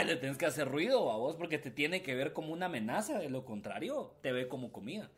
[0.00, 2.66] Y le tienes que hacer ruido a vos porque te tiene que ver como una
[2.66, 3.18] amenaza.
[3.18, 5.10] De lo contrario, te ve como comida.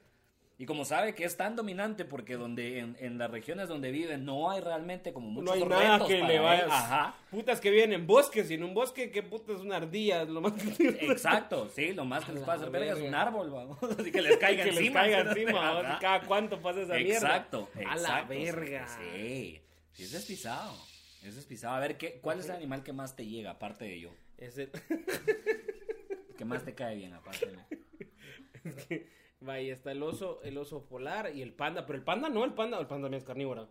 [0.60, 4.18] Y como sabe que es tan dominante porque donde en, en las regiones donde vive
[4.18, 6.66] no hay realmente como muchos No hay nada que para le vayas.
[6.70, 7.14] Ajá.
[7.30, 10.24] Putas que viven en bosques y en un bosque, ¿qué puta es una ardilla?
[10.24, 13.48] Lo más que Exacto, sí, lo más que les puede hacer verga es un árbol,
[13.48, 13.78] vamos.
[13.98, 15.00] Así que les caiga que les encima.
[15.00, 15.98] caiga encima.
[15.98, 17.14] Cada cuánto pasa esa mierda.
[17.14, 18.86] Exacto, A la verga.
[18.86, 20.76] Sí, sí, es pisado.
[21.22, 21.74] Ese es pisado.
[21.74, 24.10] A ver, ¿qué, ¿cuál es el animal que más te llega aparte de yo?
[24.36, 24.70] Es el-
[26.36, 29.02] ¿Qué más te cae bien aparte de mí?
[29.40, 31.86] Vaya, está el oso, el oso polar y el panda.
[31.86, 33.68] Pero el panda no, el panda, el panda también es carnívoro.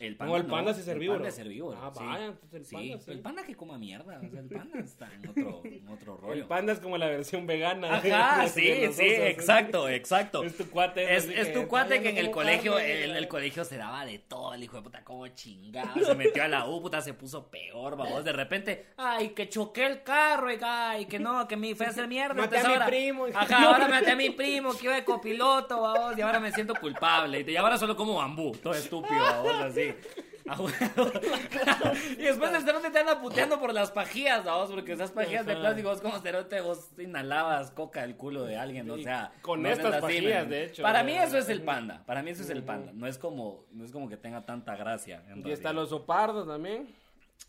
[0.00, 1.18] El No, el panda sí es herbívoro.
[1.18, 1.78] El panda es herbívoro.
[1.80, 2.04] Ah, sí.
[2.04, 3.10] vaya, entonces el Sí, panda sí.
[3.12, 4.20] El panda que coma mierda.
[4.20, 6.32] O sea, el panda está en otro, en otro rollo.
[6.34, 7.94] El panda es como la versión vegana.
[7.96, 10.42] Ajá, sí, sí, exacto, exacto.
[10.42, 11.14] Es tu cuate.
[11.14, 13.04] Es, es tu cuate "Ay, que en no el colegio, carne".
[13.04, 16.42] en el colegio se daba de todo, el hijo de puta, como chingado, se metió
[16.42, 20.52] a la U, puta, se puso peor, vamos, de repente, ay, que choqué el carro,
[20.52, 22.34] y ay, que no, que me fue a hacer mierda.
[22.34, 23.26] Maté a entonces mi ahora- primo.
[23.34, 26.74] Ajá, ahora maté a mi primo, que iba de copiloto, vamos, y ahora me siento
[26.74, 29.83] culpable, y ahora solo como bambú, todo estúpido, vamos, así.
[30.46, 30.76] Ah, bueno.
[32.18, 35.56] y después el cerote te anda puteando por las pajillas, vamos, porque esas pajillas de
[35.56, 39.32] plástico, vos como cerote, vos inhalabas coca del culo de alguien, o Y sea.
[39.40, 40.50] con no estas así, men.
[40.50, 41.06] de hecho, Para ¿no?
[41.06, 43.86] mí eso es el panda, para mí eso es el panda, no es como, no
[43.86, 45.24] es como que tenga tanta gracia.
[45.30, 46.94] en Y está el oso pardo también.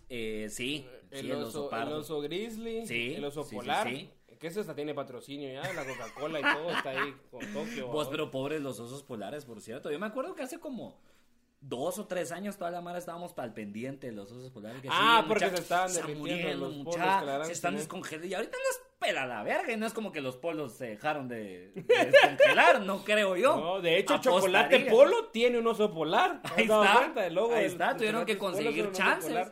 [0.07, 1.97] Eh, sí, El, sí, oso, el pardo.
[1.97, 2.87] oso grizzly.
[2.87, 3.89] Sí, El oso sí, sí, polar.
[3.89, 4.09] sí.
[4.39, 5.73] Que eso hasta tiene patrocinio ya.
[5.73, 7.87] La Coca-Cola y todo está ahí con Tokio.
[7.91, 9.91] Vos, pero pobres los osos polares, por cierto.
[9.91, 10.97] Yo me acuerdo que hace como
[11.67, 14.81] dos o tres años toda la mara estábamos para el pendiente de los osos polares.
[14.81, 18.27] que Ah, sí, porque mucha- se estaban están derritiendo los mucha, polos se están descongelando.
[18.27, 19.73] Y ahorita los pela la verga.
[19.73, 23.55] Y no es como que los polos se dejaron de, de descongelar, no creo yo.
[23.57, 24.39] No, de hecho, Apostaría.
[24.41, 26.41] Chocolate Polo tiene un oso polar.
[26.43, 27.25] ¿Te has Ahí está, cuenta?
[27.25, 29.51] El logo ahí del- está, tuvieron que conseguir chances.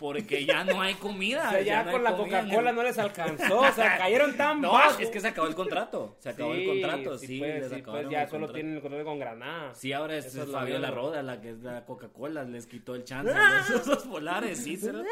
[0.00, 1.44] Porque ya no hay comida.
[1.48, 3.60] O sea, ya, no con la Coca-Cola no les alcanzó.
[3.60, 4.98] O sea, cayeron tan No, bajo.
[5.00, 6.16] es que se acabó el contrato.
[6.18, 7.38] Se acabó el contrato, sí.
[7.38, 8.52] pues, les sí, pues, ya solo contrato.
[8.54, 9.74] tienen el contrato con Granada.
[9.74, 10.90] Sí, ahora es, es la Fabiola.
[10.90, 14.76] Roda, la que es la Coca-Cola, les quitó el chance a los osos polares, sí,
[14.76, 15.08] cerote.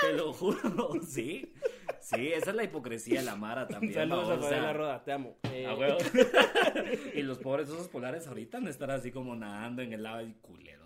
[0.00, 1.52] te lo juro, sí.
[2.00, 3.94] Sí, esa es la hipocresía de la Mara también.
[3.94, 5.36] Saludos a Fabiola Roda, te amo.
[5.52, 5.98] Eh, a huevo.
[7.14, 10.32] y los pobres osos polares ahorita de estar así como nadando en el lado y
[10.40, 10.79] culeros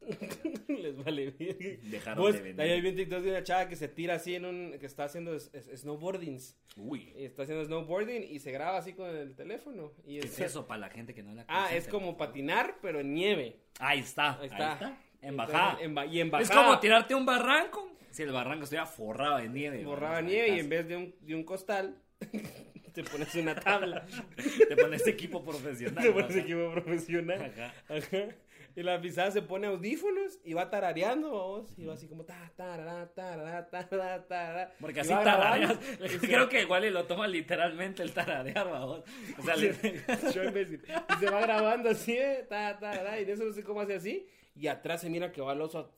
[0.68, 1.80] les vale bien.
[1.90, 2.60] Dejaron Vos, de venir.
[2.60, 4.78] ahí hay un TikTok de una chava que se tira así en un.
[4.78, 6.56] que está haciendo es- es- snowboardings.
[6.76, 9.92] Uy, Y está haciendo snowboarding y se graba así con el teléfono.
[10.04, 13.00] Y ¿qué es eso para la gente que no la Ah, es como patinar, pero
[13.00, 13.56] en nieve.
[13.80, 14.72] Ahí está, Ahí ahí está.
[14.74, 14.98] está.
[15.22, 15.78] En bajada.
[15.80, 16.64] y en Es bajada.
[16.66, 17.90] como tirarte un barranco.
[18.10, 19.84] Si el barranco estuviera forrado de nieve.
[19.84, 21.98] Borraba babos, nieve y en vez de un, de un costal,
[22.94, 24.06] te pones una tabla.
[24.68, 26.02] Te pones equipo profesional.
[26.04, 27.42] te pones equipo profesional.
[27.42, 27.74] Ajá.
[27.88, 28.28] Ajá.
[28.76, 31.66] Y la pisada se pone audífonos y va tarareando, vos.
[31.78, 34.72] Y va así como ta, tarara, tarara, tarara, tarara.
[34.78, 35.78] Porque así tarareas.
[36.20, 39.02] Creo que igual y lo toma literalmente el tararear, babos.
[39.38, 39.74] O sea, le-
[40.34, 40.82] Yo imbécil.
[41.16, 43.94] Y se va grabando así, eh, ta, tarara, y de eso no sé cómo hace
[43.94, 44.28] así.
[44.54, 45.96] Y atrás se mira que va el oso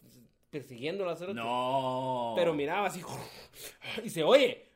[0.51, 2.35] persiguiéndolo a hacer No.
[2.37, 3.03] Pero miraba así.
[4.05, 4.67] Y se oye.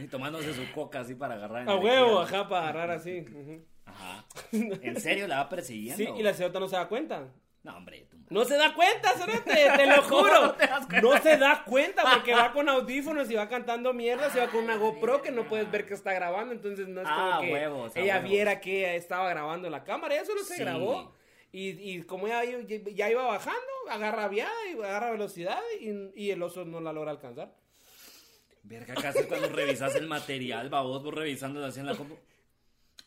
[0.00, 1.68] Y tomándose su coca así para agarrar.
[1.68, 3.20] A huevo, ajá, para agarrar así.
[3.20, 3.64] ujú.
[3.98, 4.24] Ajá.
[4.52, 6.02] ¿En serio la va persiguiendo?
[6.04, 7.28] Sí, y la cerota no se da cuenta.
[7.64, 8.16] No, hombre, tú.
[8.30, 10.46] No se da cuenta, Cerote, te lo juro.
[10.46, 11.00] no te das cuenta?
[11.00, 14.62] No se da cuenta porque va con audífonos y va cantando mierda, se va con
[14.64, 17.52] una GoPro que no puedes ver que está grabando, entonces no es Ah, como que
[17.52, 18.30] huevos, ella huevos.
[18.30, 20.60] viera que estaba grabando la cámara, ella solo se Sí.
[20.62, 21.12] grabó.
[21.50, 26.30] Y, y como ella ya, ya iba bajando, agarra viada y agarra velocidad y, y
[26.30, 27.52] el oso no la logra alcanzar.
[28.62, 32.16] Verga, casi cuando revisas el material, babos, vos revisándolo así en la compu.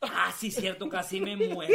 [0.02, 1.74] Ah, sí, cierto, casi me muero.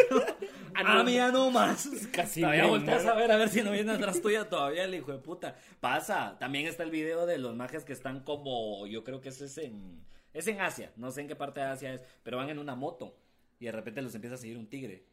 [0.74, 1.04] Ah, Ah, no.
[1.04, 1.88] mira nomás.
[2.12, 3.12] Casi Todavía me volteas muero.
[3.16, 5.56] a ver, a ver si no viene atrás tuya todavía el hijo de puta.
[5.80, 6.36] Pasa.
[6.38, 9.56] También está el video de los majes que están como, yo creo que ese es
[9.58, 10.92] en, es en Asia.
[10.96, 13.16] No sé en qué parte de Asia es, pero van en una moto.
[13.60, 15.04] Y de repente los empieza a seguir un tigre.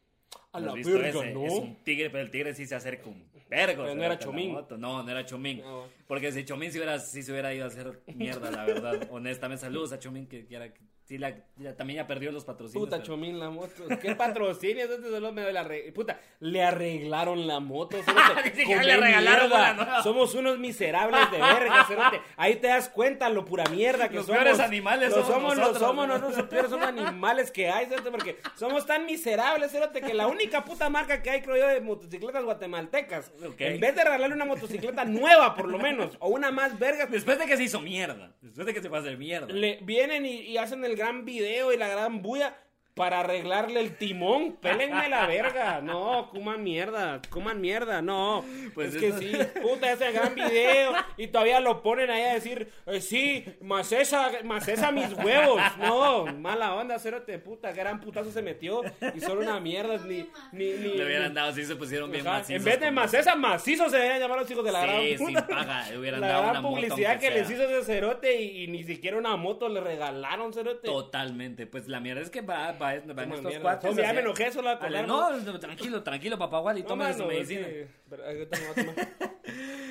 [0.52, 1.30] A ¿Lo la verga, ese?
[1.32, 1.44] ¿no?
[1.46, 3.84] Es un tigre, pero el tigre sí se acerca un vergo.
[3.84, 4.56] Pero no era Chomín.
[4.78, 5.62] No, no era Chomín.
[5.64, 5.84] Ah.
[6.08, 9.06] Porque si Chomín se hubiera, sí se hubiera ido a hacer mierda, la verdad.
[9.10, 10.72] Honestamente, saludos a Chomín, que, que era-
[11.04, 12.84] sí, la- ya- también ya perdió los patrocinios.
[12.86, 13.84] Puta pero- Chomín la moto.
[14.00, 14.84] ¿Qué patrocinio?
[14.84, 17.96] Entonces solo me doy la re- Puta, le arreglaron la moto.
[18.66, 20.02] Come le regalaron.
[20.02, 22.20] Somos unos miserables de verga, cerote.
[22.36, 24.42] Ahí te das cuenta lo pura mierda que Los somos.
[24.42, 26.14] peores animales Lo somos somos, nosotros, Lo somos ¿no?
[26.14, 30.26] nosotros, los peores somos animales que hay, cerote, porque somos tan miserables, cerote, que la
[30.26, 33.32] única puta marca que hay, creo yo, de motocicletas guatemaltecas.
[33.58, 37.38] En vez de regalarle una motocicleta nueva, por lo menos, o una más verga, Después
[37.38, 38.34] de que se hizo mierda.
[38.40, 39.46] Después de que se fue a hacer mierda.
[39.52, 42.56] le vienen y, y hacen el gran video y la gran bulla
[42.94, 44.52] para arreglarle el timón.
[44.60, 45.80] Pélenme la verga.
[45.80, 48.00] No, coman mierda, coman mierda.
[48.02, 52.22] No, Pues es que eso- sí, puta, ese gran video y todavía lo ponen ahí
[52.22, 55.60] a decir, eh, sí, más esa, más esa mis huevos.
[55.78, 58.82] No, mala onda, cerote, puta, gran putazo se metió
[59.14, 60.94] y solo una mierda, ni, ni, ni.
[60.94, 62.56] Le hubieran dado así, se pusieron bien Ajá, macizos.
[62.60, 65.16] En vez de como- macesa, macizo se deberían llamar los hijos de la gran Sí,
[65.18, 65.46] puta.
[65.48, 65.90] paga.
[65.90, 68.84] Le hubieran la dado gran una publicidad que les hizo ese cerote y, y ni
[68.84, 70.86] siquiera una moto le regalaron cerote.
[70.86, 71.66] Totalmente.
[71.66, 73.60] Pues la mierda es que va, va, va Toma estos mierda.
[73.62, 73.90] cuates.
[73.90, 75.42] Hombre, ya me enojé solo a Ale, acordarme.
[75.52, 77.66] No, tranquilo, tranquilo, papá Wally, No, mano, su es medicina.
[77.66, 77.88] que-.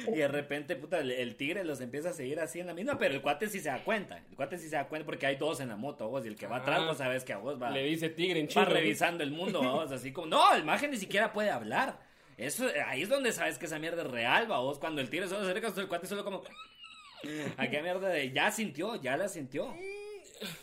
[0.05, 2.97] Y de repente, puta, el, el tigre los empieza a seguir así en la misma,
[2.97, 4.17] pero el cuate sí se da cuenta.
[4.29, 6.35] El cuate sí se da cuenta porque hay dos en la moto, vos, y el
[6.35, 6.85] que va atrás, Ah.
[6.87, 8.65] vos sabes que a vos va, Le dice tigre en va chino.
[8.65, 11.97] revisando el mundo, vos, así como, no, el maje ni siquiera puede hablar.
[12.37, 14.77] Eso, ahí es donde sabes que esa mierda es real, va vos.
[14.77, 16.43] Cuando el tiro solo se acerca, el cuate solo como.
[17.57, 19.73] Aquella mierda de ya sintió, ya la sintió.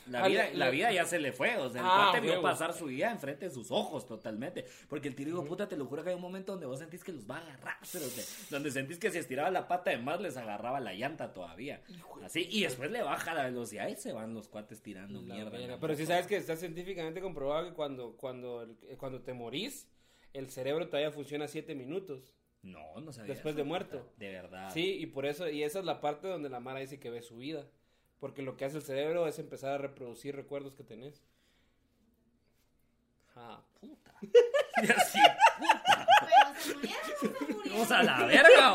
[0.06, 2.72] La vida, la vida ya se le fue, o sea, el Ah, cuate vio pasar
[2.74, 4.64] su vida enfrente de sus ojos totalmente.
[4.88, 6.78] Porque el tiro, hijo de puta, te lo juro que hay un momento donde vos
[6.78, 9.90] sentís que los va a agarrar, pero te- donde sentís que si estiraba la pata
[9.90, 11.82] de más les agarraba la llanta todavía.
[12.24, 15.50] Así, y después le baja la velocidad y se van los cuates tirando mierda.
[15.50, 16.06] Pero moto.
[16.06, 19.88] sabes que está científicamente comprobado que cuando, cuando, el- cuando te morís,
[20.32, 22.32] el cerebro todavía funciona 7 minutos.
[22.62, 23.32] No, no sabía.
[23.32, 23.58] Después eso.
[23.58, 24.12] de muerto.
[24.18, 24.70] De verdad.
[24.72, 27.22] Sí, y por eso, y esa es la parte donde la Mara dice que ve
[27.22, 27.64] su vida.
[28.20, 31.22] Porque lo que hace el cerebro es empezar a reproducir recuerdos que tenés.
[33.34, 34.12] Ja, puta.
[34.82, 35.18] Y así,
[35.58, 37.70] Pero se murieron, no se murieron.
[37.70, 38.72] Vamos a la verga.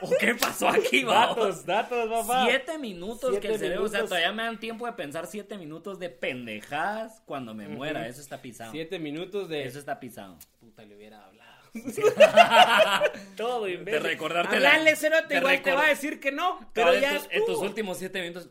[0.00, 1.26] ¿O, o qué pasó aquí, va?
[1.26, 2.46] Datos, datos, papá.
[2.46, 5.58] Siete minutos Siete que el cerebro, o sea, todavía me dan tiempo de pensar siete
[5.58, 8.08] minutos de pendejadas cuando me muera.
[8.08, 8.72] Eso está pisado.
[8.72, 9.64] Siete minutos de...
[9.64, 10.38] Eso está pisado.
[10.60, 11.62] Puta, le hubiera hablado.
[13.36, 14.02] Todo, imbécil.
[14.02, 17.00] De recordarte Hablale, cerote, de igual te va a decir que no, Pero pero en,
[17.00, 17.60] ya tus, en tus estuvo.
[17.66, 18.48] últimos siete minutos.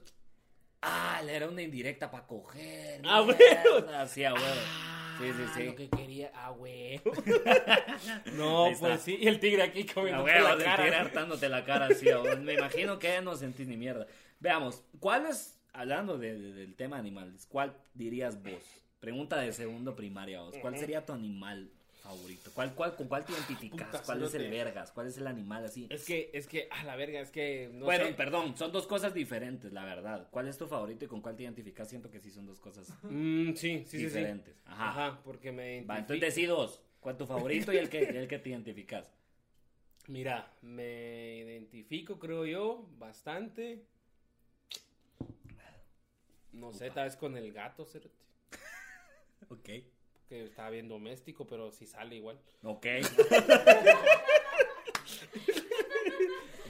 [0.85, 3.01] Ah, le era una indirecta para coger.
[3.05, 4.07] Ah, huevo.
[4.07, 4.45] Sí, a huevo.
[5.19, 5.63] Sí, sí, Ah, sí.
[5.65, 7.11] Lo que quería, ah, huevo.
[8.33, 10.83] no, pues sí, y el tigre aquí comiendo huevo, la el cara.
[10.83, 12.39] tigre hartándote la cara vos.
[12.39, 14.07] Me imagino que no sentís ni mierda.
[14.39, 18.61] Veamos, ¿cuál es, hablando de- de- del tema animales, cuál dirías vos?
[18.99, 20.55] Pregunta de segundo primaria vos.
[20.61, 21.69] ¿Cuál sería tu animal
[22.03, 22.51] favorito?
[22.53, 23.87] ¿Cuál, cuál, ¿Con cuál te identificas?
[23.87, 24.91] Puta, ¿Cuál es el vergas?
[24.91, 25.87] ¿Cuál es el animal así?
[25.89, 28.13] Es que, es que, a la verga, es que, no bueno, sé.
[28.13, 30.27] perdón, son dos cosas diferentes, la verdad.
[30.29, 31.89] ¿Cuál es tu favorito y con cuál te identificas?
[31.89, 34.05] Siento que sí son dos cosas Mm, sí, sí, sí, sí.
[34.05, 34.55] diferentes.
[34.65, 34.89] Ajá.
[34.89, 35.99] Ajá, porque me Va, identifico.
[35.99, 36.81] entonces decí dos.
[36.99, 39.11] ¿Cuál es tu favorito y el que, y el que te identificas?
[40.07, 43.85] Mira, me identifico, creo yo, bastante.
[46.51, 48.25] No sé, tal vez con el gato, cerote,
[49.49, 49.69] Ok.
[50.27, 52.39] Que está bien doméstico, pero sí sale igual.
[52.63, 52.85] Ok.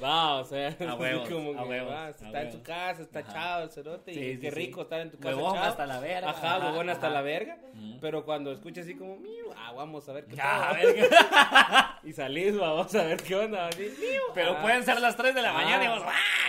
[0.04, 2.56] Va, o sea, A así huevos, como a que, huevos, va, a está en huevos.
[2.64, 3.32] casa, está Ajá.
[3.34, 4.56] chavo el cerote, Sí, y sí, qué sí.
[4.56, 5.66] rico estar en tu casa Huevón chavo.
[5.66, 6.30] hasta la verga.
[6.30, 7.14] Ajá, Ajá, huevón hasta ajá.
[7.16, 7.58] la verga.
[7.74, 7.98] Ujú.
[8.02, 12.00] Pero cuando escuchas así como, miu, ah, vamos a ver qué Ah, verga.
[12.04, 13.68] Y salís, vamos a ver qué onda.
[13.68, 13.90] Así,
[14.34, 14.62] Pero ah.
[14.62, 15.54] pueden ser las 3 de la Ah.
[15.54, 16.02] mañana y vos.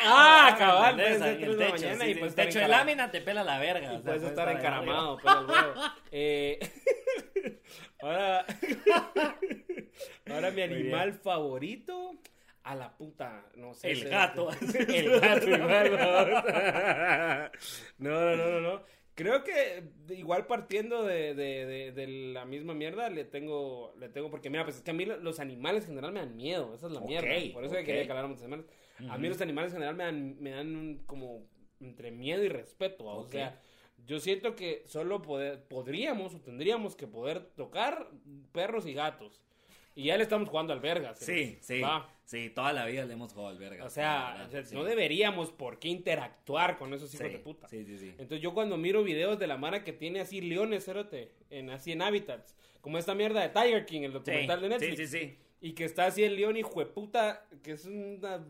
[0.05, 3.59] Ah, cabal, en 3 de la mañana y estar techo de lámina te pela la
[3.61, 4.01] verga.
[4.03, 5.75] Puedes estar encaramado, pero el huevo.
[6.11, 6.59] Eh,
[8.03, 8.45] ahora,
[10.29, 12.17] ahora mi animal favorito.
[12.65, 13.91] A la puta, no sé.
[13.93, 14.49] El gato.
[14.89, 17.53] El gato igual.
[17.99, 18.83] No, no, no, no, no.
[19.15, 24.29] Creo que igual partiendo de, de, de, de la misma mierda le tengo, le tengo,
[24.29, 26.75] porque mira, pues es que a mí lo- los animales en general me dan miedo,
[26.75, 28.67] esa es la Ok, mierda, por eso que quería que habláramos de animales.
[29.09, 31.47] A mí los animales en general me dan, me dan como
[31.81, 33.61] entre miedo y respeto, o sea,
[34.05, 38.09] yo siento que solo poder, podríamos o tendríamos que poder tocar
[38.53, 39.41] perros y gatos.
[39.95, 41.15] Y ya le estamos jugando al verga.
[41.15, 41.81] Sí, sí.
[41.81, 42.11] Va.
[42.25, 43.85] Sí, toda la vida le hemos jugado al verga.
[43.85, 44.75] O sea, verdad, sí.
[44.75, 47.69] no deberíamos por qué interactuar con esos hijos Sí, de puta.
[47.69, 48.09] Sí, sí, sí.
[48.13, 51.93] Entonces yo cuando miro videos de la Mara que tiene así leones, cerote, en, así
[51.93, 55.39] en hábitats, como esta mierda de Tiger King, el documental de Netflix, Sí, sí, sí.
[55.61, 58.45] y que está así el león hijo de puta, que es una...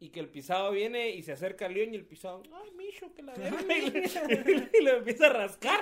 [0.00, 3.14] Y que el pisado viene y se acerca al león y el pisado, ay, micho,
[3.14, 3.60] que la verga",
[4.80, 5.80] y, lo empieza a rascar.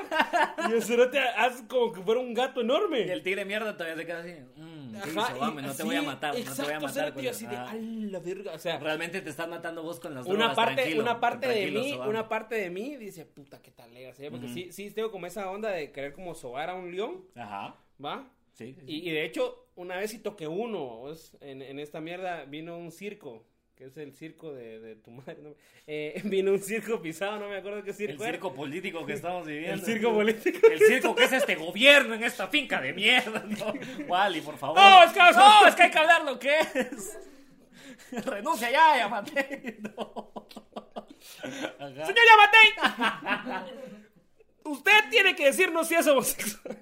[0.68, 3.00] Y el cerote hace como que fuera un gato enorme.
[3.06, 4.34] Y el tigre mierda todavía se queda así.
[4.56, 5.50] mm, ¿qué Ajá, hizo?
[5.60, 7.14] No te voy a matar, no te voy a matar.
[7.14, 7.30] coño.
[7.30, 7.56] así de.
[7.56, 11.00] "A la verga, o sea, Realmente te estás matando vos con las una drogas, parte,
[11.00, 12.10] una parte de mí, sobame.
[12.10, 14.24] una parte de mí dice, puta, qué tal lega, ¿sí?
[14.30, 17.76] porque sí, sí tengo como esa onda de querer como sobar a un león, Ajá.
[18.04, 18.28] ¿va?
[18.52, 18.76] Sí.
[18.86, 21.04] Y, y de hecho, una vez sí toqué uno,
[21.40, 23.46] en, en esta mierda vino un circo,
[23.80, 25.54] que es el circo de, de tu madre, ¿no?
[25.86, 28.32] Eh, vino un circo pisado, no me acuerdo qué circo El era.
[28.32, 29.72] circo político que estamos viviendo.
[29.72, 30.66] El circo político.
[30.70, 33.42] El circo que es este gobierno en esta finca de mierda.
[33.48, 33.72] ¿no?
[34.06, 34.76] Wally, por favor.
[34.76, 37.18] No, es que- no, es que hay que hablar lo que es.
[38.26, 39.78] Renuncia ya, ya maté.
[39.96, 40.30] No.
[41.78, 43.64] Señor Yamatei,
[44.64, 46.78] usted tiene que decirnos si es homosexual.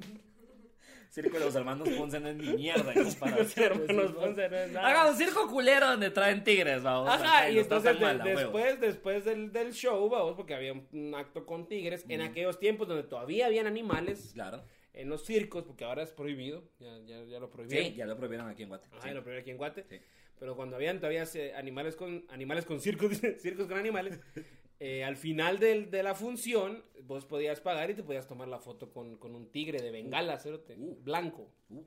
[1.23, 3.73] Circo de los hermanos Ponce no es ni mierda en comparación.
[3.89, 4.89] Hermanos Ponce no es nada.
[4.89, 7.11] Haga un circo culero donde traen tigres, vamos.
[7.11, 8.25] Ajá, y entonces de- huevo.
[8.25, 12.87] después, después del, del show, vamos, porque había un, acto con tigres, en aquellos tiempos
[12.87, 14.63] donde todavía habían animales Claro.
[14.93, 17.89] en los circos, porque ahora es prohibido, ya, ya, ya lo prohibieron.
[17.89, 18.87] Sí, ya lo prohibieron aquí en Guate.
[18.93, 19.09] Ajá, Sí.
[19.15, 19.85] lo prohibieron aquí en Guate.
[19.89, 20.01] Sí.
[20.39, 24.21] Pero cuando habían todavía eh, animales con animales con circos, circos con animales,
[24.81, 28.61] eh, al final del- de la función, vos podías pagar y te podías tomar la
[28.61, 30.95] foto con, con un tigre de bengala, cerote, Uh.
[31.03, 31.51] blanco.
[31.71, 31.83] Uh.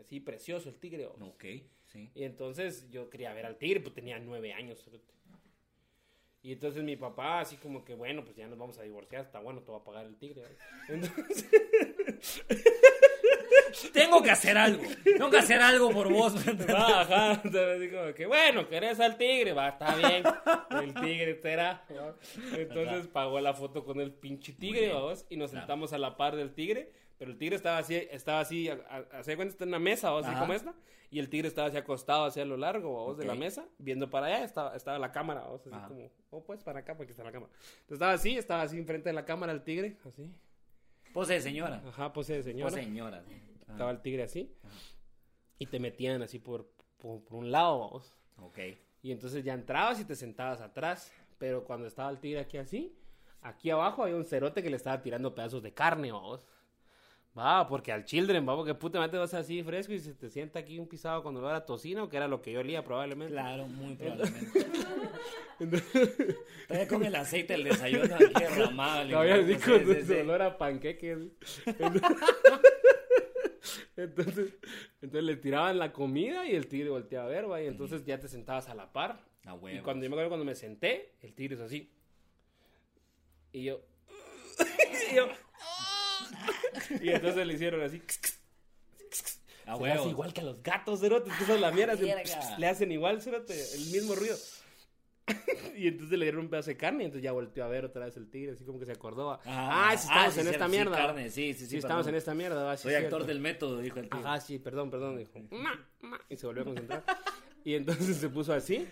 [0.00, 1.06] Así precioso el tigre.
[1.06, 1.24] oh.
[1.26, 1.44] Ok,
[1.86, 2.10] sí.
[2.14, 4.82] Y entonces yo quería ver al tigre, pues tenía nueve años.
[4.82, 5.12] cerote.
[6.42, 9.40] Y entonces mi papá, así como que, bueno, pues ya nos vamos a divorciar, está
[9.40, 10.42] bueno, te va a pagar el tigre.
[10.88, 11.46] Entonces,
[13.92, 14.82] tengo que hacer algo.
[15.04, 16.34] Tengo que hacer algo por vos.
[16.68, 20.22] ajá, entonces que, bueno, querés al tigre, va, está bien,
[20.82, 22.14] el tigre será, ¿va?
[22.56, 25.62] entonces pagó la foto con el pinche tigre, vamos, y nos Claro.
[25.66, 29.22] sentamos a la par del tigre, pero el tigre estaba así, estaba así, a- a-
[29.22, 29.52] ¿se da cuenta?
[29.52, 30.74] Está en una mesa, así como esta,
[31.10, 34.10] y el tigre estaba así acostado, así a lo largo, vamos, de la mesa, viendo
[34.10, 35.86] para allá, estaba, estaba la cámara, vamos, así Ajá.
[35.88, 39.08] como, oh, pues, para acá, porque está la cámara, entonces estaba así, estaba así enfrente
[39.10, 40.30] de la cámara el tigre, así,
[41.12, 41.80] Pose de señora.
[41.86, 43.22] ajá, pose de señora, Pose de señora.
[43.68, 44.52] Ah, estaba el tigre así,
[45.58, 48.58] y te metían así por, por, por un lado, vamos, Ok.
[49.02, 51.12] y entonces ya entrabas y te sentabas atrás.
[51.38, 52.96] Pero cuando estaba el tigre aquí así,
[53.42, 56.46] aquí abajo había un cerote que le estaba tirando pedazos de carne, vamos.
[57.36, 60.60] Va, porque al children, vamos, que puta madre vas así fresco y se te sienta
[60.60, 63.32] aquí un pisado cuando lo era tocino, que era lo que yo olía probablemente.
[63.32, 64.66] Claro, muy probablemente.
[66.68, 69.08] Todavía con el aceite del desayuno aquí derramado.
[69.10, 71.12] Todavía así Sí, con olor a panqueque.
[71.12, 71.32] así.
[73.96, 74.54] Entonces,
[75.00, 78.18] entonces le tiraban la comida y el tigre volteaba a ver, va, y entonces ya
[78.18, 79.20] te sentabas a la par.
[79.44, 81.92] A Y cuando yo me acuerdo cuando me senté, el tigre es así.
[83.52, 83.80] Y yo.
[85.12, 85.28] y yo.
[87.00, 88.02] y entonces le hicieron así.
[89.66, 91.30] A hace igual que a los gatos, cerote.
[91.38, 91.94] Tú la mierda.
[91.94, 92.58] Verga.
[92.58, 93.54] le hacen igual, cerote.
[93.74, 94.36] El mismo ruido.
[95.76, 98.04] y entonces le dieron un pedazo de carne y entonces ya volteó a ver otra
[98.06, 99.32] vez el tigre, así como que se acordó.
[99.44, 100.96] Ah, Ah, sí, estamos sí, en sí, esta mierda.
[100.96, 102.76] carne, sí, sí, sí, estamos en esta mierda.
[102.76, 104.20] sí, Soy es actor del método, dijo el tío.
[104.20, 105.18] Ajá, sí, perdón, perdón.
[105.18, 107.04] Dijo, "Ma, ma", y se volvió a concentrar.
[107.64, 108.86] y entonces se puso así.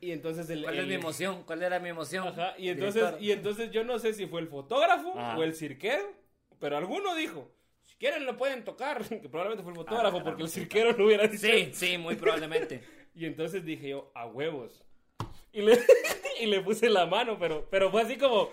[0.00, 0.62] Y entonces el.
[0.62, 1.42] ¿Cuál es el- mi emoción?
[1.44, 2.28] ¿Cuál era mi emoción?
[2.28, 3.22] Ajá, y entonces, Director.
[3.22, 5.36] y entonces yo no sé si fue el fotógrafo Ajá.
[5.36, 6.12] o el cirquero,
[6.60, 7.50] pero alguno dijo,
[7.84, 11.04] si quieren lo pueden tocar, que probablemente fue el fotógrafo Ah, porque el cirquero no
[11.06, 11.46] hubiera dicho.
[11.48, 12.80] Sí, sí, muy probablemente.
[13.14, 14.84] Y entonces dije yo, a huevos.
[15.58, 15.78] Y le,
[16.40, 18.50] y le puse la mano, pero, pero fue así como...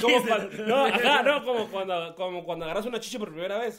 [0.00, 3.76] Como cuando, no, ajá, no, como cuando, como cuando agarras una chicha por primera vez.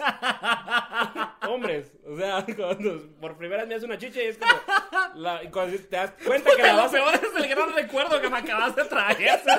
[1.48, 4.52] Hombres, o sea, cuando por primera vez me haces una chicha y es como,
[5.16, 8.20] la, y cuando te das cuenta que la vas a peor es el gran recuerdo
[8.20, 9.40] que me acabas de traer.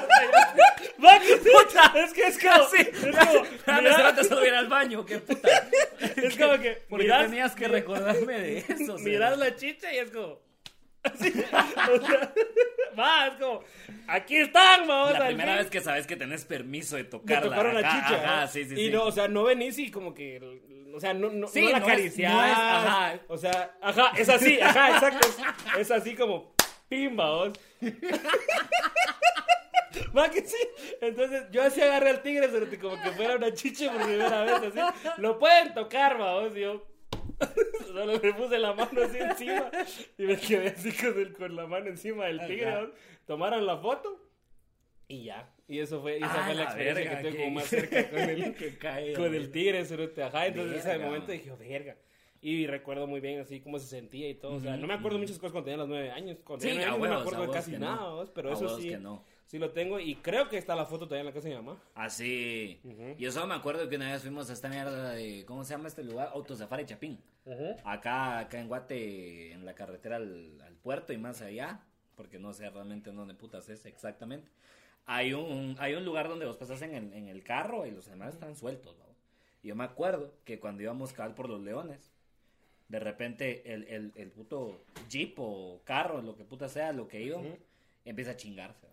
[1.42, 1.50] Sí,
[1.96, 5.18] es que es como, Sí, es como, Antes mira, antes solo ir al baño, qué
[5.18, 5.48] puta.
[6.00, 8.98] es como que Porque miras, tenías que recordarme de eso.
[8.98, 10.40] miras la chicha y es como,
[11.04, 12.32] así, o sea,
[12.98, 13.62] va, es como,
[14.08, 15.62] aquí están, vamos La primera fin.
[15.62, 17.50] vez que sabes que tenés permiso de tocarla.
[17.50, 18.24] tocaron la Ajá, chicha.
[18.24, 18.90] Ajá, sí, sí, y sí.
[18.90, 20.40] no, o sea, no venís y como que,
[20.94, 22.32] o sea, no, no, Sí, no la no es- acariciás.
[22.32, 23.18] no es- ajá.
[23.28, 25.28] O sea, ajá, es así, ajá, exacto.
[25.28, 26.54] Es, es así como,
[26.88, 27.52] pimba, vos.
[30.16, 30.56] Va que sí.
[31.00, 32.48] Entonces, yo así agarré al tigre,
[32.80, 34.78] como que fuera una chicha por primera vez, así.
[35.18, 36.84] Lo pueden tocar, vamos, yo.
[37.86, 39.70] Solo le puse la mano así encima
[40.18, 42.90] y me quedé así con, el- con la mano encima del tigre.
[43.26, 44.20] Tomaron la foto
[45.08, 45.50] y ya.
[45.68, 48.18] Y eso fue, esa Ah, fue la experiencia verga, que tuve como más cerca con
[48.18, 49.80] el, Qué caída, con el tigre,
[50.22, 50.46] ajá.
[50.46, 51.06] Entonces, ese Verga.
[51.06, 51.96] momento dije, "Oh, verga.
[52.42, 54.56] Y recuerdo muy bien así cómo se sentía y todo.
[54.56, 56.36] O sea, no me acuerdo muchas cosas cuando tenía los nueve años.
[56.44, 58.90] Cuando Sí, tenía años no me acuerdo de casi que nada, pero A eso sí,
[58.90, 59.24] que no.
[59.46, 60.00] Sí lo tengo.
[60.00, 61.82] Y creo que está la foto todavía en la casa de mi mamá.
[61.94, 62.80] Así.
[63.18, 65.44] Yo solo me acuerdo que una vez fuimos a esta mierda de.
[65.46, 66.30] ¿Cómo se llama este lugar?
[66.34, 67.20] Autosafari Chapín.
[67.84, 71.80] Acá, acá en Guate, en la carretera al, al puerto y más allá.
[72.16, 74.48] Porque no sé realmente en dónde putas es exactamente.
[75.06, 78.08] Hay un, hay un lugar donde vos pasas en el, en el carro y los
[78.08, 78.96] animales están sueltos.
[78.98, 79.04] ¿no?
[79.62, 82.12] Y yo me acuerdo que cuando íbamos a cabal por los leones,
[82.88, 87.20] de repente el, el, el puto jeep o carro, lo que puta sea, lo que
[87.22, 87.40] iba,
[88.04, 88.86] empieza a chingarse.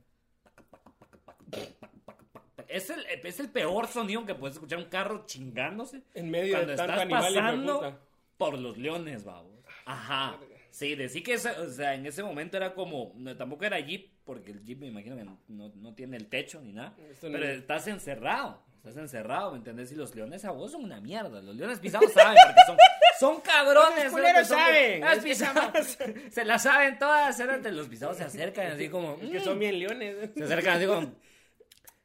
[2.67, 6.71] Es el, es el peor sonido que puedes escuchar un carro chingándose En medio cuando
[6.71, 7.97] de tanto estás animal pasando puta.
[8.37, 9.51] por los leones, vamos.
[9.85, 10.37] Ajá.
[10.69, 14.09] Sí, decir que esa- o sea, en ese momento era como, no, tampoco era jeep,
[14.23, 16.95] porque el jeep me imagino que no, no tiene el techo ni nada.
[17.11, 19.91] Esto no- Pero estás encerrado, estás encerrado, ¿me entendés?
[19.91, 21.41] Y los leones a vos son una mierda.
[21.41, 22.77] Los leones pisados saben, porque son,
[23.19, 24.05] son cabrones.
[24.05, 25.97] Los culeros son- saben, Los pisados,
[26.31, 29.17] se la saben todas, los pisados se acercan así como...
[29.21, 29.43] Es que "Mm".
[29.43, 30.29] son bien leones.
[30.37, 31.11] Se acercan así como...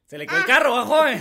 [0.07, 1.21] Se le quedó el carro, va, joven.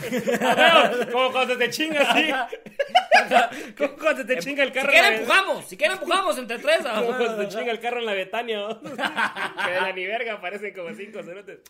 [1.11, 2.29] Como cuando te chinga así.
[3.77, 4.91] Como cuando te chinga el carro.
[4.91, 6.77] Si en quieren empujamos, si quieren empujamos entre tres.
[6.77, 7.17] Como ajá.
[7.17, 8.59] cuando te chinga el carro en la Betania.
[8.59, 8.81] ¿no?
[8.81, 11.61] que de la ni verga aparecen como cinco cerotes.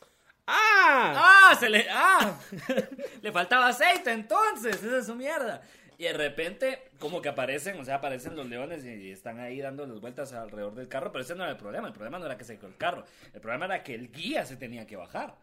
[0.46, 1.50] ¡Ah!
[1.52, 1.88] Ah, se le.
[1.90, 2.38] Ah,
[3.22, 4.84] le faltaba aceite entonces.
[4.84, 5.62] Esa es su mierda.
[5.98, 9.88] Y de repente, como que aparecen, o sea, aparecen los leones y están ahí dando
[9.88, 11.14] las vueltas alrededor del carro.
[11.14, 11.88] Pero ese no era el problema.
[11.88, 13.06] El problema no era que se quedó el carro.
[13.34, 15.36] El problema era que el guía se tenía que bajar.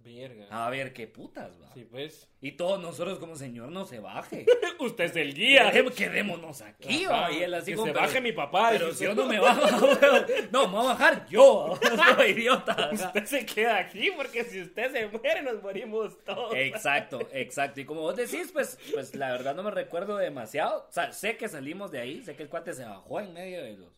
[0.00, 0.46] Verga.
[0.50, 1.74] A ver qué putas, va.
[1.74, 2.28] Sí, pues.
[2.40, 4.46] Y todos nosotros como señor no se baje.
[4.78, 5.70] Usted es el guía.
[5.72, 7.32] Quedémonos- Quedémonos aquí, Ajá, va.
[7.32, 8.68] Y él así que como, se pero- baje mi papá.
[8.70, 10.26] Pero si yo no me bajo, weón.
[10.52, 11.78] no, me voy a bajar yo.
[12.16, 12.90] Soy idiota.
[12.92, 16.54] Usted se queda aquí porque si usted se muere nos morimos todos.
[16.54, 17.80] Exacto, exacto.
[17.80, 20.86] Y como vos decís, pues, pues la verdad no me recuerdo demasiado.
[20.88, 23.62] O sea, sé que salimos de ahí, sé que el cuate se bajó en medio
[23.62, 23.92] de los,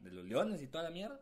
[0.00, 1.20] de los leones y toda la mierda.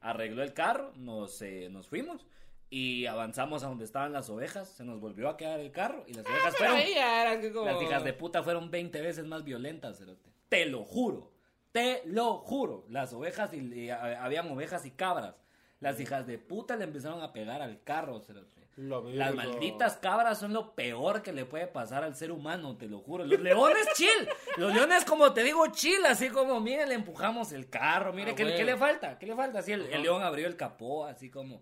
[0.00, 2.26] Arregló el carro, nos, eh, nos fuimos
[2.70, 4.68] y avanzamos a donde estaban las ovejas.
[4.68, 6.76] Se nos volvió a quedar el carro y las ovejas Pero fueron...
[6.76, 7.66] ahí ya era que como...
[7.66, 10.30] Las hijas de puta fueron 20 veces más violentas, cerote.
[10.48, 11.30] Te lo juro.
[11.72, 12.84] Te lo juro.
[12.88, 15.34] Las ovejas y, y, a- habían ovejas y cabras.
[15.80, 18.58] Las hijas de puta le empezaron a pegar al carro, cerote.
[18.76, 22.86] La Las malditas cabras son lo peor que le puede pasar al ser humano, te
[22.86, 23.24] lo juro.
[23.24, 24.28] Los leones chill.
[24.56, 26.04] Los leones, como te digo, chill.
[26.06, 28.12] Así como, mire, le empujamos el carro.
[28.12, 28.56] Mire, Ah, ¿qué, bueno.
[28.58, 29.18] qué le falta?
[29.18, 29.58] ¿Qué le falta?
[29.60, 31.60] Así el, león abrió el capó, así como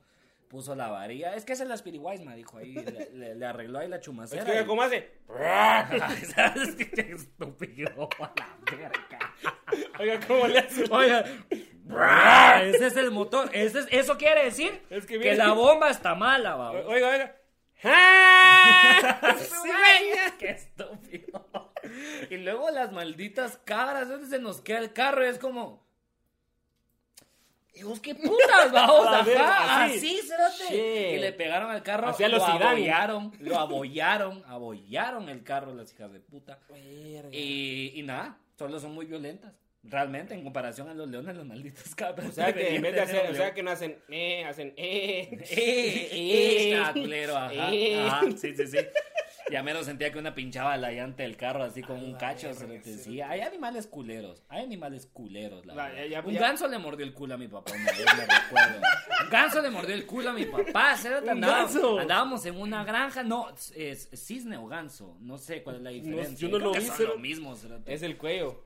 [0.48, 1.34] puso la varilla.
[1.34, 2.72] Es que es la Spiriwise, dijo ahí.
[2.74, 4.44] Le, le- le arregló ahí la Es chumacera.
[4.44, 5.12] que y- ¿cómo hace?
[6.34, 8.08] ¿Sabes qué estúpido?
[8.20, 9.34] A la verga.
[9.98, 10.84] Oiga, ¿cómo le hace?
[10.90, 11.24] Oiga,
[12.62, 13.50] ese es el motor.
[13.52, 16.70] Ese es- eso quiere decir Es que la bomba está mala, va.
[16.72, 17.36] Oiga, oiga.
[17.84, 19.36] ¡Ah!
[20.38, 21.72] Qué estúpido.
[22.30, 25.24] Y luego las malditas cabras, ¿dónde se nos queda el carro?
[25.24, 25.85] Y es como.
[27.76, 29.06] ¿Y vos qué putas, vamos?
[29.08, 30.18] A ver, Ajá, así.
[30.48, 30.74] así.
[30.74, 35.92] Y le pegaron al carro, Hacía lo los abollaron, lo abollaron, abollaron el carro las
[35.92, 36.58] hijas de puta.
[37.32, 39.52] Y, y nada, solo son muy violentas.
[39.88, 42.30] Realmente, en comparación a los leones, los malditos cabras.
[42.30, 45.28] O sea que en vez de hacer, o sea que no hacen eh, hacen eh.
[45.50, 46.82] eh, eh,
[47.72, 48.04] Eh.
[48.08, 48.78] ajá, sí, sí, sí.
[49.52, 52.66] Ya menos sentía que una pinchaba la llanta del carro así con un cacho, se
[52.66, 53.30] lo decía.
[53.30, 56.02] Hay animales culeros, hay animales culeros, la La- verdad.
[56.02, 58.26] ya- ya- un ya- ganso le mordió el culo a mi papá una vez, me
[58.26, 58.80] recuerdo.
[59.24, 61.98] Un ganso le mordió el culo a mi papá, cerote, ¿Un andábamos, ganso?
[62.00, 66.36] andábamos en una granja, no, es, cisne o ganso, no sé cuál es la diferencia.
[66.36, 67.56] yo no Creo lo que vi, son lo mismo.
[67.86, 68.64] Es el cuello.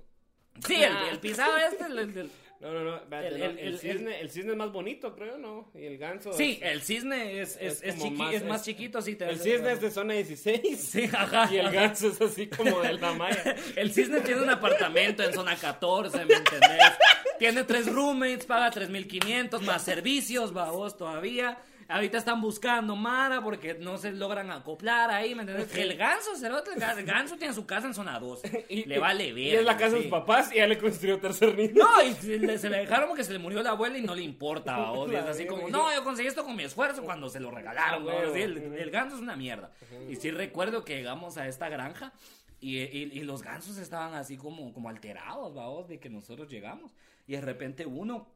[0.66, 2.96] Sí, el, el pisado este, el- el- el- No, no, no.
[2.96, 5.70] espérate, El- no, el- El, el- cisne, el cisne es más bonito, creo, ¿no?
[5.74, 6.32] Y el ganso.
[6.34, 9.14] Sí, es- el cisne es, es, es chiqui- más- es más chiquito, sí.
[9.16, 10.60] te- El cisne es de zona 16.
[10.90, 11.48] Sí, ajá.
[11.50, 13.56] Y el ganso es así como de la malla.
[13.76, 16.92] El cisne tiene un apartamento en zona 14, ¿me entendés?
[17.38, 21.58] Tiene tres roommates, paga 3.500 más servicios, babos todavía.
[21.90, 25.74] Ahorita están buscando Mara porque no se logran acoplar ahí, ¿me entendés?
[25.76, 28.42] El ganso, cerote, el ganso tiene su casa en zona 2.
[28.86, 29.54] Le vale bien.
[29.54, 31.74] Y es la casa de sus papás y ya le construyó tercer niño.
[31.84, 34.14] No, y se le, se le dejaron porque se le murió la abuela y no
[34.14, 34.76] le importa.
[35.10, 38.04] Y es así como, no, yo conseguí esto con mi esfuerzo cuando se lo regalaron.
[38.34, 39.70] Sí, el, el ganso es una mierda.
[40.08, 42.12] Y sí recuerdo que llegamos a esta granja
[42.60, 46.92] y, y- y los gansos estaban así como, como alterados, babos, de que nosotros llegamos.
[47.26, 48.26] Y de repente uno,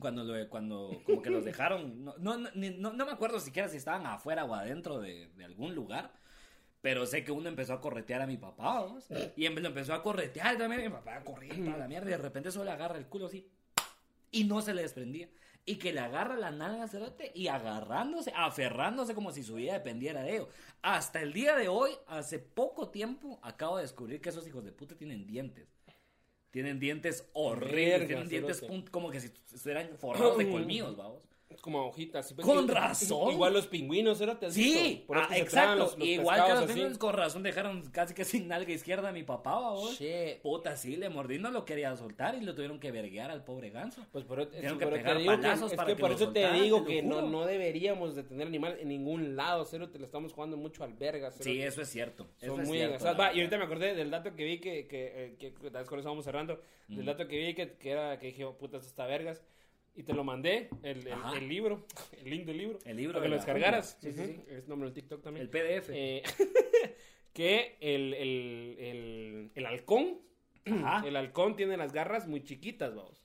[0.00, 4.06] cuando, cuando como que los dejaron, no, no, no, no- me acuerdo siquiera si estaban
[4.06, 6.12] afuera o adentro de, de algún lugar.
[6.82, 8.86] Pero sé que uno empezó a corretear a mi papá.
[9.36, 12.52] Y em- empezó a corretear también mi papá corría toda la mierda y de repente
[12.52, 13.48] solo le agarra el culo así
[14.30, 15.28] y no se le desprendía.
[15.68, 20.22] Y que le agarra la nalga cerote y agarrándose, aferrándose como si su vida dependiera
[20.22, 20.48] de ello.
[20.82, 24.70] Hasta el día de hoy, hace poco tiempo, acabo de descubrir que esos hijos de
[24.70, 25.66] puta tienen dientes.
[26.56, 31.20] Tienen dientes horribles, Verga, tienen dientes pun- como que si estuvieran forrados de colmillos, vamos.
[31.60, 32.32] Como hojitas.
[32.34, 33.32] Con igual- razón.
[33.32, 34.38] Igual los pingüinos, ¿era?
[34.38, 35.06] ¿Te has Sí, visto?
[35.06, 35.74] Por eso ah, que exacto.
[35.76, 36.66] los- los Igual que los así.
[36.72, 39.98] pingüinos con razón dejaron casi que sin nalga izquierda a mi papá, vos.
[40.42, 43.70] Puta, sí, le mordí, no lo quería soltar y lo tuvieron que verguear al pobre
[43.70, 44.06] ganso.
[44.12, 46.32] Pues por, es- Tuvieron que pegar digo que, palazos es para que que por eso
[46.32, 49.64] te soltaran, digo te lo que no, no deberíamos de tener animal en ningún lado,
[49.64, 51.30] cero, te lo estamos jugando mucho al verga.
[51.30, 51.44] cero.
[51.44, 52.26] Sí, eso es cierto.
[52.40, 54.86] Eso Son es muy cierto, Va, y ahorita me acordé del dato que vi que,
[54.86, 57.72] que, eh, que, que tal vez con eso vamos cerrando, del dato que vi que,
[57.76, 59.42] que era que dije, oh, puta, esto está vergas.
[59.98, 61.86] Y te lo mandé, el, el, libro,
[62.22, 62.78] el link del libro.
[62.84, 63.96] El libro Para que lo descargaras.
[64.00, 65.42] Sí, sí, Ujú, Es nombre en TikTok también.
[65.44, 65.88] El PDF.
[65.90, 66.22] Eh,
[67.32, 70.20] que el, el, el, el halcón,
[70.66, 71.02] Ajá.
[71.08, 73.22] el halcón tiene las garras muy chiquitas, vamos.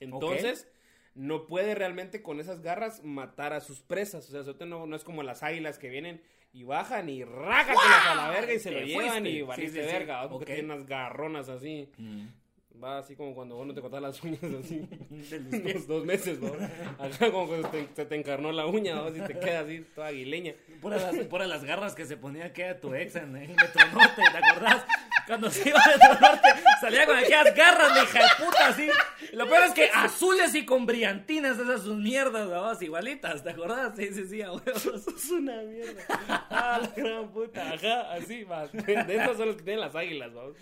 [0.00, 0.70] Entonces,
[1.14, 4.32] no puede realmente con esas garras matar a sus presas.
[4.32, 8.14] O sea, no, no es como las águilas que vienen y bajan y rácatelas a
[8.16, 9.30] la verga y se lo llevan fuiste.
[9.30, 9.94] y Sí, valiste sí, sí.
[9.94, 10.46] verga, porque Ok.
[10.56, 11.90] tienen unas garronas así.
[11.96, 12.26] Mm.
[12.82, 14.86] Va así como cuando vos no te cortas las uñas así.
[15.10, 16.52] Unos dos meses, ¿no?
[16.98, 19.08] Acá como cuando te- se te encarnó la uña, ¿no?
[19.08, 20.54] Y te queda así toda aguileña.
[20.80, 24.36] Pura las, pura las garras que se ponía aquella tu ex en el Metronorte, ¿te
[24.38, 24.84] acordás?
[25.26, 26.48] Cuando se iba a Metronorte
[26.80, 28.88] salía con aquellas garras de hija de puta así.
[29.32, 32.82] Y lo peor es que azules y con brillantinas esas sus mierdas, ¿no?
[32.82, 33.94] igualitas, ¿te acordás?
[33.96, 34.84] Sí, sí, sí, a huevos.
[35.06, 36.02] Es una mierda.
[36.50, 37.72] Ah, la gran puta.
[37.72, 38.66] Ajá, así va.
[38.66, 40.56] De esas son los que tienen las águilas, vamos.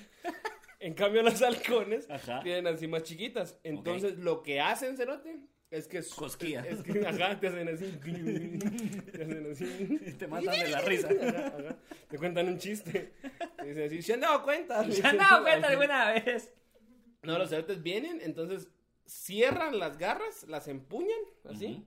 [0.83, 2.43] En cambio, los halcones Ajá.
[2.43, 3.57] tienen así más chiquitas.
[3.63, 6.13] Entonces, lo que hacen, Cerote, Es que es.
[6.13, 6.67] Cosquillas.
[6.67, 7.87] Es que, ajá, te hacen así.
[9.13, 10.15] Te hacen así.
[10.19, 11.09] Te matan de la risa.
[11.09, 11.77] Ajá, ajá.
[12.09, 13.15] Te cuentan un chiste.
[13.57, 14.85] Te dicen así, ¿se han dado cuenta?
[14.91, 16.53] ¿Se han dado cuenta alguna vez?
[17.23, 18.69] No, los cerotes vienen, entonces
[19.07, 21.87] cierran las garras, las empuñan, así,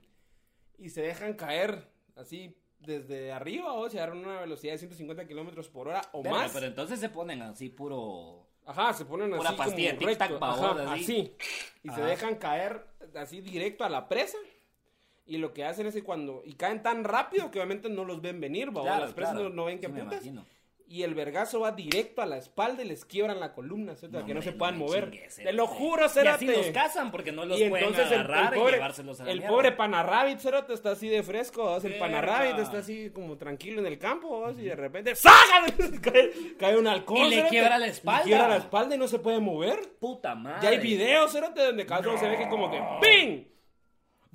[0.78, 5.68] y se dejan caer, así, desde arriba, o sea, a una velocidad de 150 kilómetros
[5.68, 6.54] por hora o más.
[6.54, 8.45] Pero entonces se ponen así puro...
[8.66, 11.04] Ajá, se ponen así pastilla como recto, babón, ajá, así.
[11.04, 11.36] así.
[11.84, 12.86] Y se dejan caer
[13.16, 14.38] así directo a la presa.
[15.28, 16.44] Y lo que hacen es que cuando...
[16.46, 18.84] Y caen tan rápido que obviamente no los ven venir, babón.
[18.84, 19.50] Claro, Las presas claro.
[19.50, 20.14] no, no ven que Sí, me putas.
[20.26, 20.46] imagino.
[20.88, 24.20] Y el vergazo va directo a la espalda y les quiebran la columna, ¿cierto?
[24.20, 25.10] No, que no se puedan mover.
[25.10, 26.46] chingues, Te lo juro, Y así Cérate.
[26.46, 29.24] los cazan porque no los y pueden entonces el, el agarrar y pobre, llevárselos a
[29.26, 29.56] la el mierda.
[29.56, 31.98] pobre Panarrabbit, está así de fresco, el.
[31.98, 35.72] Panarrabbit está así como tranquilo en el campo, y de repente ¡sacan!
[36.02, 38.20] cae, cae un halcón, Y le quiebra la espalda.
[38.20, 39.80] Le quiebra la espalda y no se puede mover.
[40.00, 40.60] Puta madre.
[40.62, 43.55] Ya hay videos, cerote, donde cada uno se ve que como que ¡ping!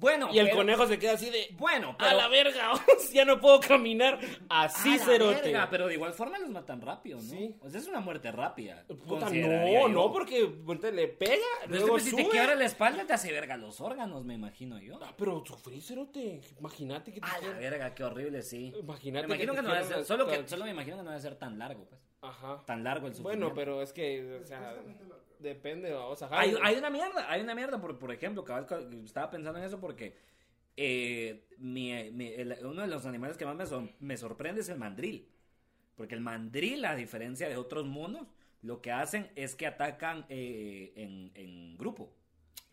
[0.00, 2.72] Bueno, Y el pero- conejo se queda así de Bueno, ¡a la verga!
[3.12, 5.42] ya no puedo caminar así, A la cerote.
[5.42, 7.22] verga, pero de igual forma los matan rápido, ¿no?
[7.30, 7.54] Sí.
[7.60, 8.84] O sea, es una muerte rápida.
[9.06, 10.50] Puta, no, no, porque
[10.92, 11.36] le pega,
[11.66, 14.34] Pero luego es que si te quiebra la espalda, te hace verga los órganos, me
[14.34, 14.98] imagino yo.
[15.02, 16.40] Ah, pero sufrí, cerote.
[16.58, 18.72] Imagínate que te A la verga, qué horrible, sí.
[18.80, 21.20] Imagínate me imagino que no quieran ser, solo, que, solo me imagino que no debe
[21.22, 22.00] ser tan largo, pues.
[22.22, 22.62] Ajá.
[22.66, 23.46] Tan largo el sufrimiento.
[23.46, 24.76] Bueno, pero es que, o sea,
[25.38, 28.66] depende, o sea, Hay, hay una mierda, hay una mierda, por, por ejemplo, cabal,
[29.04, 30.16] estaba pensando en eso porque
[30.76, 34.68] eh, mi- mi- el- uno de los animales que más me, sor- me sorprende es
[34.68, 35.28] el mandril.
[35.96, 38.26] Porque el mandril, a diferencia de otros monos,
[38.62, 42.14] lo que hacen es que atacan eh, en, en grupo.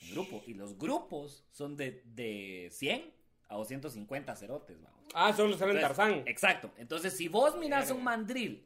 [0.02, 0.44] En grupo.
[0.46, 3.14] Y los grupos son de, de 100
[3.50, 5.00] a 250 cerotes, vamos.
[5.14, 6.24] Ah, solo sale en Tarzán.
[6.26, 6.72] Exacto.
[6.78, 8.66] Entonces, si vos miras un mandril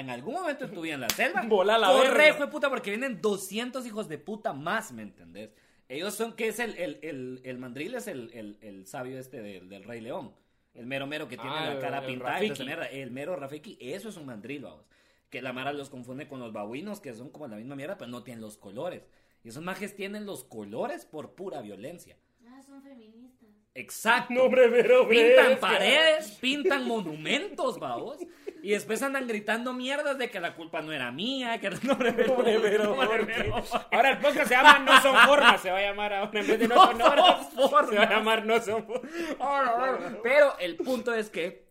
[0.00, 2.90] en algún momento tu vida en la selva, Bola la corre, hijo de puta, porque
[2.90, 5.50] vienen 200 hijos de puta más, ¿me entendés?
[5.88, 7.94] Ellos son, que es el, el, el, el mandril?
[7.94, 10.32] Es el, el, el sabio este del, del Rey León.
[10.72, 12.32] El mero mero que tiene Ah, la cara el pintada.
[12.32, 12.64] Rafiki.
[12.64, 12.86] mierda.
[12.86, 14.86] El mero Rafiki, eso es un mandril, vamos.
[15.30, 18.10] Que la Mara los confunde con los babuinos, que son como la misma mierda, pero
[18.10, 19.02] no tienen los colores.
[19.44, 22.16] Y esos majes tienen los colores por pura violencia.
[22.48, 23.50] Ah, son feministas.
[23.74, 24.32] Exacto.
[24.32, 25.60] No, hombre, pero, Pintan fresca.
[25.60, 28.18] paredes, pintan monumentos, vamos.
[28.64, 32.14] Y después andan gritando mierdas de que la culpa no era mía, que no, hombre,
[32.14, 33.78] pero, Hombre, pero, hombre, ¿por pero- qué?
[33.94, 36.58] Ahora el podcast se llama No son formas, se va a llamar ahora en vez
[36.58, 37.46] de No, No son horas.
[37.54, 37.90] formas.
[37.90, 40.14] Se va a llamar No son formas.
[40.22, 41.66] Pero el punto es que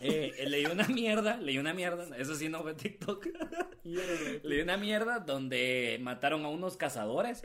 [0.00, 3.26] eh, leí una mierda, leí una mierda, eso sí no fue TikTok.
[4.42, 7.42] leí una mierda donde mataron a unos cazadores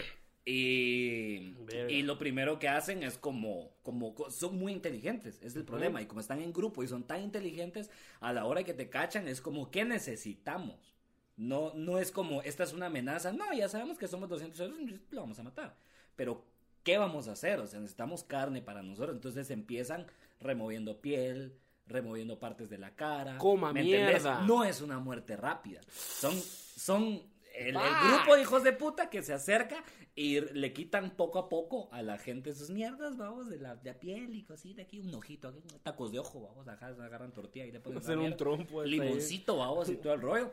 [0.52, 1.56] y,
[1.90, 6.02] y lo primero que hacen es como, como son muy inteligentes, es el problema.
[6.02, 9.28] Y como están en grupo y son tan inteligentes, a la hora que te cachan
[9.28, 10.96] es como, ¿qué necesitamos?
[11.38, 13.32] No, no es como, esta es una amenaza.
[13.32, 14.80] No, ya sabemos que somos 200 euros,
[15.12, 15.76] lo vamos a matar.
[16.16, 16.44] Pero,
[16.84, 17.60] ¿qué vamos a hacer?
[17.60, 19.16] O sea, necesitamos carne para nosotros.
[19.16, 20.08] Entonces empiezan
[20.40, 23.38] removiendo piel, removiendo partes de la cara.
[23.38, 24.24] Coma ¿me entendés?
[24.24, 24.42] mierda.
[24.42, 25.82] No es una muerte rápida.
[25.92, 27.22] Son, son
[27.68, 29.84] el, grupo de hijos de puta que se acerca
[30.16, 33.92] y le quitan poco a poco a la gente sus mierdas, vamos, de la, de
[33.94, 37.66] la piel y cosita aquí, un ojito, aquí, tacos de ojo, vamos, acá agarran tortilla
[37.66, 38.82] y le ponen Hacer un trompo.
[38.82, 38.90] ahí.
[38.90, 40.52] limoncito, vamos, y todo el rollo.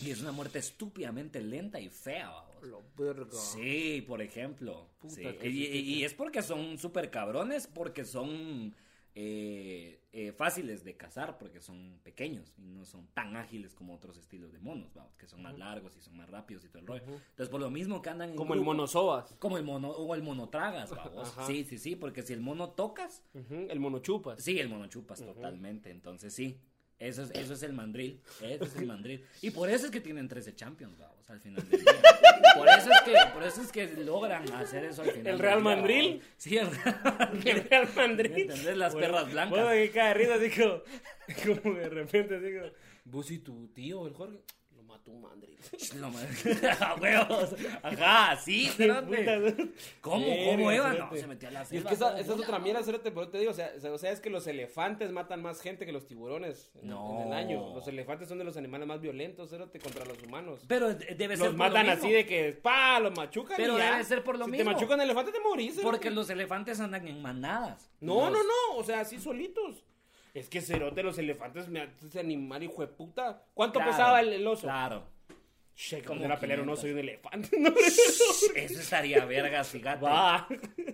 [0.00, 2.54] Y es una muerte estúpidamente lenta y fea, vamos.
[2.62, 3.26] Lo verga.
[3.32, 4.88] Sí, por ejemplo.
[4.98, 8.74] Puta, Sí, que Y, y- es porque son súper cabrones, porque son
[9.16, 14.16] eh, eh, fáciles de cazar, porque son pequeños y no son tan ágiles como otros
[14.16, 16.86] estilos de monos, vamos, que son más largos y son más rápidos y todo el
[16.86, 17.02] rollo.
[17.04, 19.36] Entonces, por lo mismo que andan en Como el grupo- monosobas.
[19.38, 21.28] Como el mono, o el monotragas, vamos.
[21.28, 21.46] Ajá.
[21.46, 24.42] Sí, sí, sí, porque si el mono tocas, El monochupas.
[24.42, 25.90] Sí, el monochupas, totalmente.
[25.90, 26.58] Entonces, sí.
[27.00, 28.20] Eso es, eso es el mandril.
[28.40, 29.24] Eso es el mandril.
[29.42, 31.92] Y por eso es que tienen 13 champions, vamos, al final del día.
[32.54, 35.34] Por eso es que, por eso es que logran hacer eso al final.
[35.34, 35.84] ¿El Real vamos.
[36.36, 37.48] Sí, el Real Mandril.
[37.48, 38.30] El Real Madrid.
[38.34, 38.76] ¿Me entendés?
[38.76, 39.50] Las perras blancas.
[39.50, 40.82] Bueno, que cada risa así como,
[41.62, 42.72] como de repente así como,
[43.04, 44.40] vos y tu tío, el Jorge,
[45.06, 45.58] lo un mandril.
[45.96, 46.08] No.
[46.80, 47.54] A huevos.
[47.82, 49.70] Ajá, sí, espérate.
[50.00, 50.24] ¿Cómo?
[50.44, 50.88] ¿Cómo iba?
[50.88, 51.20] No, espérate.
[51.20, 51.88] se metió a la Y es selva.
[51.90, 54.30] que esa, es otra mierda, cerote, pero te digo, o sea, o sea, es que
[54.30, 57.20] los elefantes matan más gente que los tiburones en, No.
[57.22, 57.74] en el año.
[57.74, 60.60] Los elefantes son de los animales más violentos, cerote, contra los humanos.
[60.68, 62.02] Pero de- debe ser Los por lo matan mismo.
[62.04, 63.92] así de que, pa, los machucan Pero y ya.
[63.92, 64.70] debe ser por lo si mismo.
[64.70, 65.78] te machucan el elefante te morís.
[65.82, 67.90] Porque los elefantes andan en manadas.
[68.00, 69.84] No, Los- no, no, o sea, así solitos.
[70.34, 73.42] Es que cerote, los elefantes, me ese animal, hijo de puta.
[73.54, 74.62] ¿Cuánto Claro, pesaba el, el oso?
[74.62, 75.14] Claro.
[75.76, 76.78] Che, Como como era pelear un 500.
[76.78, 77.48] oso y un elefante.
[77.58, 77.70] No,
[78.54, 80.04] Eso estaría vergas, fíjate.
[80.04, 80.46] Va.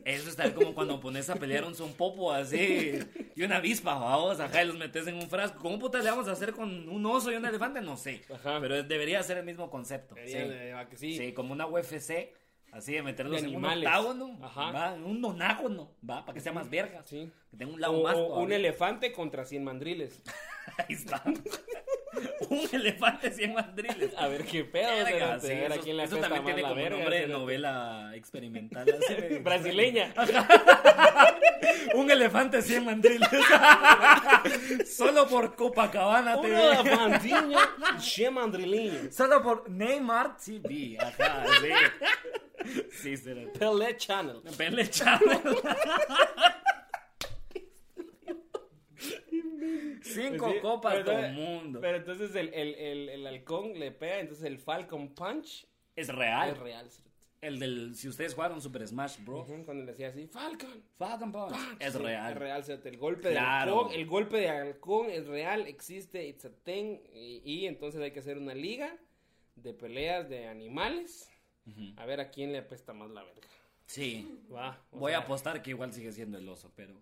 [0.04, 2.98] Eso estaría como cuando pones a pelear un zompopo así
[3.36, 5.58] y una avispa, vamos, acá y los metes en un frasco.
[5.60, 7.82] ¿Cómo putas le vamos a hacer con un oso y un elefante?
[7.82, 8.22] No sé.
[8.32, 8.58] Ajá.
[8.60, 10.14] Pero debería ser el mismo concepto.
[10.26, 10.34] Sí.
[10.74, 11.14] va que sí.
[11.16, 12.30] Sí, como una UFC
[12.72, 13.86] Así de meterlos De en un animales.
[13.88, 14.70] octágono, Ajá.
[14.70, 17.02] va, en un nonágono, va, para que sea más verga.
[17.04, 17.30] Sí.
[17.50, 18.56] Que tenga un O, lado más o un todavía.
[18.56, 20.22] elefante contra 100 mandriles.
[20.78, 21.22] Ahí está.
[22.48, 24.12] un elefante 100 mandriles.
[24.16, 26.44] A ver qué pedo, Verga, sí, a ver a eso, quién le eso también más
[26.54, 28.86] tiene la como verga, nombre de novela experimental.
[29.02, 30.14] así Brasileña.
[31.94, 33.28] Un elefante 100 mandriles.
[34.86, 36.72] Solo por Copacabana Un TV.
[36.72, 37.58] elefantinho
[37.98, 39.14] 100 mandrilinhos.
[39.14, 40.98] Solo por Neymar TV.
[41.00, 41.68] Ajá, sí.
[42.92, 43.50] Sí, será.
[43.52, 44.42] Pelé Channel.
[44.56, 45.40] Pele Channel.
[50.02, 51.32] Cinco Sí, copas pero del entonces-
[51.62, 51.80] mundo.
[51.80, 56.50] Pero entonces el, el, el, el halcón le pega, entonces el Falcon Punch Es real.
[56.50, 56.88] es real.
[57.40, 57.94] El del.
[57.94, 59.16] Si ustedes jugaron Super Smash.
[59.26, 60.82] Ujú, Cuando le decía así, Falcon.
[60.98, 61.54] Falcon Punch.
[61.78, 62.32] Es Sí, real.
[62.32, 62.64] Es real.
[62.84, 63.72] El golpe Claro.
[63.72, 66.98] de halcón, el golpe de halcón es real, existe, it's a thing.
[67.14, 68.94] Y, y entonces hay que hacer una liga
[69.56, 71.30] de peleas de animales.
[71.96, 73.48] A ver a quién le apesta más la verga.
[73.86, 74.40] Sí.
[74.52, 74.80] Va.
[74.92, 76.94] Voy a apostar que igual sigue siendo el oso, pero.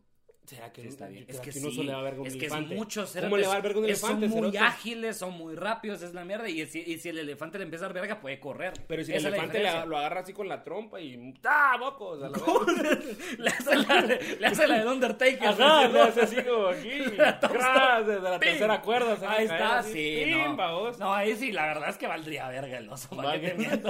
[0.48, 1.26] ¿Será que Sí, está bien.
[1.28, 2.72] Es que no se le va a ver con es que elefante?
[2.72, 4.28] es muchos ¿Cómo le va a ver verga un elefante?
[4.28, 4.58] Son muy cerote?
[4.58, 6.48] ágiles, son muy rápidos, es la mierda.
[6.48, 8.72] Y si, y si el elefante le empieza a dar verga, puede correr.
[8.86, 11.34] Pero si Esa el es la elefante le- lo agarra así con la trompa y
[11.44, 12.22] ¡ah, bocos!
[12.22, 12.38] A la
[13.38, 15.48] le, hace la, de- le hace la del Undertaker.
[15.48, 16.88] Ajá, le hace así como aquí.
[17.18, 18.06] ¡Cras!
[18.06, 18.48] Desde la Pim.
[18.50, 19.18] tercera cuerda.
[19.28, 19.92] a Ahí está, así.
[19.92, 20.22] sí.
[20.24, 20.92] ¡Pim, no.
[20.92, 23.10] no, ahí sí, la verdad es que valdría verga el oso.
[23.10, 23.88] ¿para Va qué te que- miento?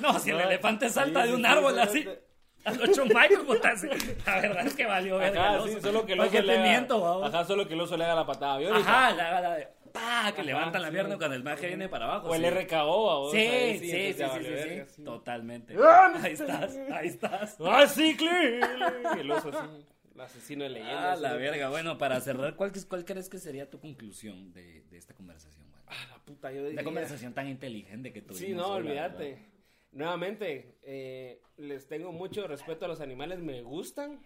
[0.00, 2.08] No, si el elefante salta de un árbol sí, así.
[2.72, 2.78] Sí.
[2.78, 3.88] A los ocho Michael, puta, sí.
[4.26, 5.54] La verdad es que valió verga.
[5.56, 6.62] Ajá, sí, solo que el ¿Para oso le haga...
[6.62, 7.24] miento?
[7.24, 8.76] Ajá, solo que el oso le haga la patada.
[8.76, 10.32] Ajá, la, la, la- ¡pah!
[10.32, 10.94] que Ajá, levantan la sí.
[10.94, 12.28] pierna cuando el maje viene para abajo.
[12.28, 12.44] O el.
[12.50, 13.30] RKO.
[13.32, 15.74] Sí, sí, sí, sí, sí, vale totalmente.
[15.80, 17.56] Ah, Ahí estás, ahí estás.
[17.64, 18.60] ¡Ah, sí, Cli!
[19.20, 19.86] El oso así.
[20.14, 21.10] El asesino de leyenda.
[21.10, 21.68] Ah, así, la verga.
[21.68, 25.66] Bueno, para cerrar, ¿cuál, cuál crees que sería tu conclusión de, de esta conversación?
[25.70, 25.82] güey?
[25.88, 26.84] Ah, la puta, yo La diría...
[26.84, 28.38] conversación tan inteligente que tuvimos.
[28.38, 29.38] Sí, no, la olvídate.
[29.92, 34.20] Nuevamente, eh, les tengo mucho respeto a los animales, me gustan,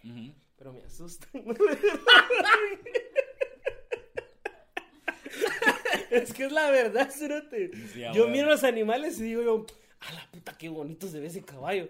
[0.57, 1.31] pero me asustan.
[6.11, 7.71] es que es la verdad, cerote.
[7.93, 9.67] Sí, yo miro a los animales y digo yo,
[10.01, 11.89] a la puta, qué bonito se ve ese caballo.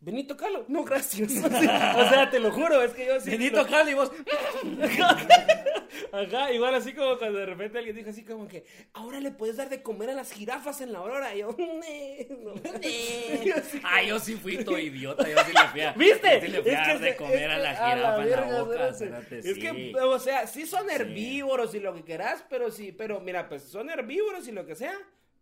[0.00, 0.64] Vení, tocalo.
[0.68, 1.32] No, gracias.
[1.44, 3.30] o sea, te lo juro, es que yo sí.
[3.30, 4.10] Benito Cali, vos.
[6.12, 9.56] Ajá, igual así como cuando de repente alguien dijo así como que, ahora le puedes
[9.56, 11.34] dar de comer a las jirafas en la aurora.
[11.34, 12.52] Y yo, "Nee, no".
[13.44, 15.26] Yo así Ah, yo sí fui todo idiota.
[15.28, 15.92] Yo sí le fui a.
[15.94, 16.34] ¿Viste?
[16.34, 18.00] yo sí le fui a dar de comer es a la que- jirafa en
[18.52, 18.92] la boca.
[18.94, 19.60] cerote, Es sí.
[19.60, 23.62] que, o sea, sí son herbívoros y lo que querás, pero sí, pero mira, pues
[23.64, 24.94] son herbívoros y lo que sea,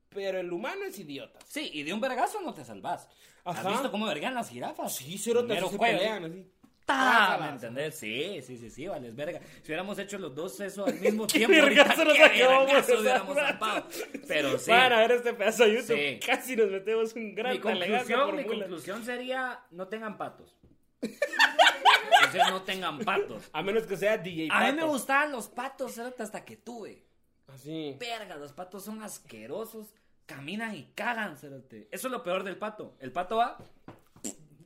[0.09, 1.39] pero el humano es idiota.
[1.47, 3.09] Sí, y de un vergazo no te salvas.
[3.45, 4.95] ¿Has visto cómo vergan las jirafas?
[4.95, 6.47] Sí, Primero así se pelean, así.
[6.91, 7.27] ¡Ta!
[7.27, 7.41] Trácalas.
[7.41, 7.95] ¿Me entendés?
[7.99, 9.41] Sí, sí, sí, sí, vales verga.
[9.63, 13.87] Si hubiéramos hecho los dos eso al mismo tiempo, ahorita nos vergazo hubiéramos zampado.
[14.27, 14.71] Pero sí.
[14.71, 16.21] Van a ver este pedazo de YouTube, Sí.
[16.27, 20.57] casi nos metemos un gran Mi conclusión, por mi conclusión sería, no tengan patos.
[21.03, 23.49] Entonces no tengan patos.
[23.53, 24.89] A menos que sea DJ A mí me Pato.
[24.89, 27.05] gustaban los patos, hasta que tuve.
[27.49, 27.97] Así.
[27.99, 29.95] Verga, los patos son asquerosos.
[30.27, 31.35] Caminan y cagan.
[31.35, 31.59] Eso
[31.91, 32.95] es lo peor del pato.
[33.01, 33.59] El pato va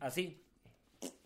[0.01, 0.43] así.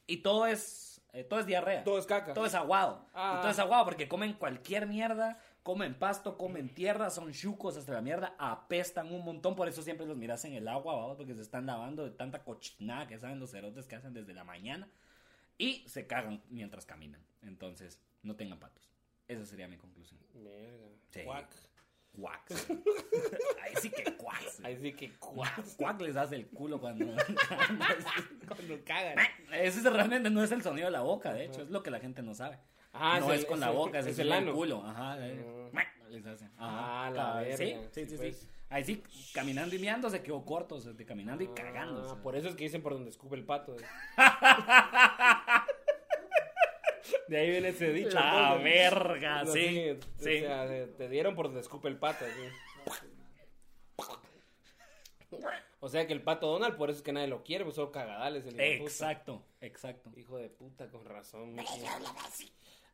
[0.07, 1.85] Y todo es, eh, todo es diarrea.
[1.85, 2.35] Todo es caca.
[2.35, 3.07] Todo es aguado.
[3.15, 3.37] Ah.
[3.37, 5.39] Y todo es aguado porque comen cualquier mierda.
[5.63, 10.07] Comen pasto, comen tierra, son chucos hasta la mierda, apestan un montón, por eso siempre
[10.07, 11.15] los miras en el agua, ¿va?
[11.15, 14.45] porque se están lavando de tanta cochinada que saben los cerotes que hacen desde la
[14.45, 14.89] mañana
[15.59, 17.21] y se cagan mientras caminan.
[17.43, 18.89] Entonces, no tengan patos.
[19.27, 20.19] Esa sería mi conclusión.
[20.33, 20.89] Verga.
[21.11, 21.21] Sí.
[22.19, 22.51] Cuac.
[23.63, 24.43] Ahí sí que cuac.
[24.65, 25.63] Ahí sí que cuac.
[25.77, 27.07] Cuac, les hace el culo cuando...
[28.49, 29.19] Cuando cagan.
[29.53, 32.01] Ese realmente no es el sonido de la boca, de hecho, es lo que la
[32.01, 32.59] gente no sabe.
[32.93, 34.83] Ah, no es el- con la boca, es, es el, culo.
[34.85, 35.17] Ajá.
[35.21, 35.71] eh.
[35.77, 35.85] Ah.
[36.09, 36.47] Les hace.
[36.57, 37.57] Ajá, Ah, la verga.
[37.59, 38.17] Sí, sí, sí, sí.
[38.17, 38.49] Pues.
[38.71, 39.03] Ahí sí,
[39.35, 42.03] caminando y meando se quedó corto, o sea, de caminando y cagando.
[42.03, 42.23] o Ah, sea.
[42.23, 43.77] por eso es que dicen por donde escupe el pato.
[47.29, 48.11] De ahí viene ese dicho.
[48.15, 49.91] La verga, Así, sí.
[49.91, 50.41] o Sí.
[50.41, 50.67] sea,
[50.97, 52.25] te- dieron por donde escupe el pato.
[52.25, 52.49] así.
[55.81, 57.93] O sea que el pato Donald, por eso es que nadie lo quiere, pues solo
[57.93, 58.45] cagadales.
[58.47, 58.91] El hijo de puta.
[58.91, 60.11] Exacto, exacto.
[60.17, 61.55] Hijo de puta, con razón.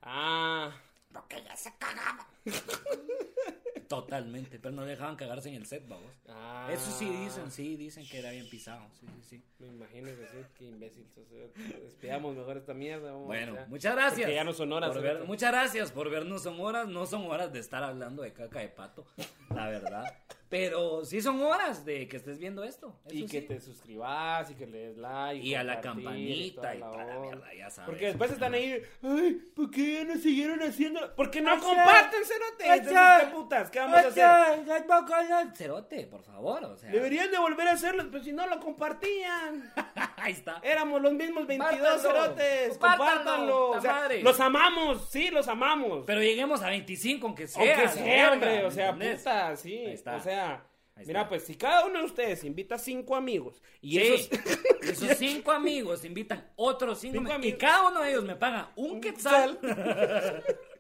[0.03, 0.77] Ah,
[3.89, 6.11] Totalmente, pero no dejaban cagarse en el set, vamos.
[6.29, 6.69] ah.
[6.73, 8.83] Eso sí dicen, sí, dicen que era bien pisado.
[8.99, 9.45] Sí, sí, sí.
[9.59, 11.07] Me imagino que sí, qué imbécil.
[11.17, 11.53] eh.
[11.83, 13.13] Despidamos mejor esta mierda.
[13.13, 13.67] vamos, Bueno, ya.
[13.67, 14.21] muchas gracias.
[14.23, 14.91] Porque ya no son horas.
[14.91, 15.19] por cerote.
[15.21, 16.43] ver- muchas gracias por vernos.
[16.43, 19.07] Son horas, no son horas de estar hablando de caca de pato,
[19.55, 20.19] la verdad.
[20.49, 22.95] Pero sí son horas de que estés viendo esto.
[23.07, 23.47] eso Y que sí.
[23.49, 25.45] te suscribas y que le des like.
[25.45, 27.87] Y a la campanita y toda toda la mierda, ya sabes.
[27.91, 31.13] Porque después están ahí, ay, ¿por qué ya no siguieron haciendo?
[31.17, 32.65] Porque no Oye, comparten, cerote.
[32.65, 33.71] oye, Entonces, ¿qué putas?
[33.75, 35.53] ¿Qué vamos a hacer?
[35.57, 36.93] Cerote, por favor, o sea.
[36.93, 39.73] Deberían de volver a hacerlo, pero si no lo compartían.
[40.17, 40.61] Ahí está.
[40.63, 42.69] Éramos los mismos 22 Compártanlo, cerotes.
[42.79, 43.71] compártanlo, Compártanlo.
[43.73, 46.05] ta O sea, los amamos, sí, los amamos.
[46.07, 47.75] Pero lleguemos a 25, aunque sea.
[47.75, 49.77] Aunque sea, hombre, o ¿me sea, puta, sí.
[49.77, 50.17] Ahí está.
[50.17, 50.65] O sea,
[51.05, 54.31] mira, pues si cada uno de ustedes invita cinco amigos y Sí, esos
[54.83, 58.71] esos cinco amigos invitan otros cinco, Cinco amigos, y cada uno de ellos me paga
[58.77, 59.59] un quetzal,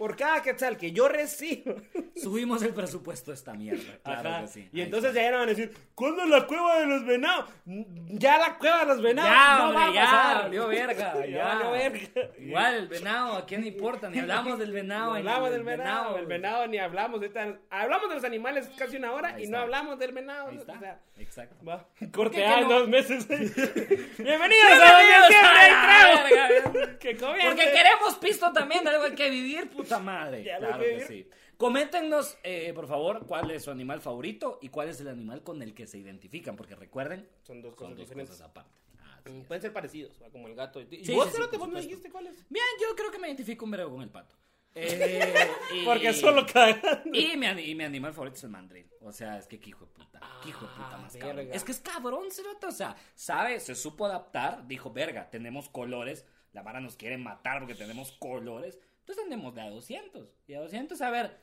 [0.00, 1.74] por cada quetzal que yo recibo.
[2.16, 3.98] subimos el presupuesto de esta mierda.
[4.02, 4.40] Claro Ajá.
[4.40, 4.68] que sí.
[4.72, 7.50] Y Ahí entonces ya van a decir, ¿cuándo la cueva de los venados?
[7.66, 10.42] Ya la cueva de los venados Ya, no hombre, va a ya, pasar.
[10.44, 11.44] valió verga, ya.
[11.44, 12.30] valió verga.
[12.38, 14.08] Igual, el venado, ¿a quién importa?
[14.08, 15.12] Ni hablamos del No venado.
[15.12, 17.20] ni hablamos del venado, el venado ni hablamos.
[17.20, 19.56] ahorita hablamos de los animales casi una hora Ahí y está.
[19.58, 20.48] no hablamos del venado.
[20.48, 20.72] Ahí está.
[20.72, 21.62] O sea, Exacto.
[21.66, 21.86] va.
[22.10, 22.68] Corte A no?
[22.70, 23.28] dos meses.
[23.28, 26.98] Bienvenidos a Bienvenidos a Trago.
[26.98, 27.46] Que comience.
[27.46, 30.44] Porque queremos pisto también, algo hay que vivir, puta madre.
[30.44, 31.28] Ya, Claro que sí.
[31.56, 35.60] Coméntenos, eh, por favor, cuál es su animal favorito y cuál es el animal con
[35.62, 38.30] el que se identifican, porque recuerden, Son dos son cosas dos diferentes.
[38.36, 38.70] cosas aparte.
[38.98, 39.46] Así Mm, es.
[39.46, 40.80] Pueden ser parecidos, va, como el gato.
[40.80, 41.88] ¿Y Sí, vos, sí, sí, Cerote, por vos me supuesto.
[41.88, 42.48] dijiste cuál es?
[42.48, 44.34] Bien, yo creo que me identifico un verbo con el pato.
[44.74, 45.34] Eh,
[45.74, 47.02] y- Porque solo cagan.
[47.12, 48.88] Y mi, ani- y mi animal favorito es el mandril.
[49.00, 50.20] O sea, es que qué hijo de puta.
[50.42, 51.36] Qué hijo de puta Ah, más cabrón.
[51.36, 51.54] verga.
[51.54, 52.66] Es que es cabrón, cerote.
[52.66, 54.66] O sea, sabe, se supo adaptar.
[54.66, 56.24] Dijo, verga, tenemos colores.
[56.52, 58.78] La vara nos quiere matar porque tenemos colores.
[59.00, 60.28] Entonces andemos de a 200.
[60.46, 61.36] Y a 200, a ver.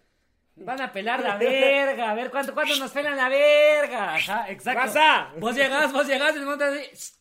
[0.55, 2.11] Van a pelar la verga.
[2.11, 4.15] A ver cuánto, cuánto nos pelan la verga.
[4.15, 4.81] Ajá, exacto.
[4.81, 5.33] Raza.
[5.39, 7.13] Vos llegás, vos llegás y el monte así.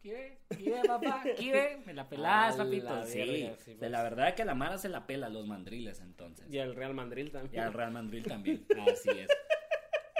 [0.00, 0.38] ¿Quiere?
[0.48, 1.22] ¿Quiere, papá?
[1.36, 1.78] ¿Quiere?
[1.86, 2.84] Me la pelás, papito.
[2.94, 3.18] la Sí.
[3.18, 3.90] verga, sí, de pues.
[3.90, 6.46] la verdad que la Mara se la pela a los mandriles entonces.
[6.50, 7.54] Y el Real Madrid también.
[7.54, 8.66] Y al Real Madrid también.
[8.92, 9.28] Así es.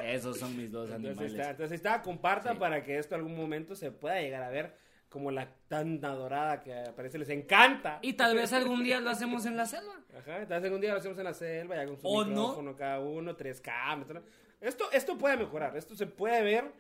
[0.05, 1.33] Esos son mis dos Entonces animales.
[1.35, 2.59] está, entonces está, comparta Sí.
[2.59, 4.77] para que esto algún momento se pueda llegar a ver
[5.13, 7.99] como la tanta dorada que aparece, les encanta.
[8.03, 9.95] Y tal vez algún día lo hacemos en la selva.
[10.19, 12.31] Ajá, entonces algún día lo hacemos en la selva, ya con su ¿O no?
[12.31, 14.25] micrófono cada uno, tres cámaras.
[14.61, 16.73] Esto, esto puede mejorar, esto se puede ver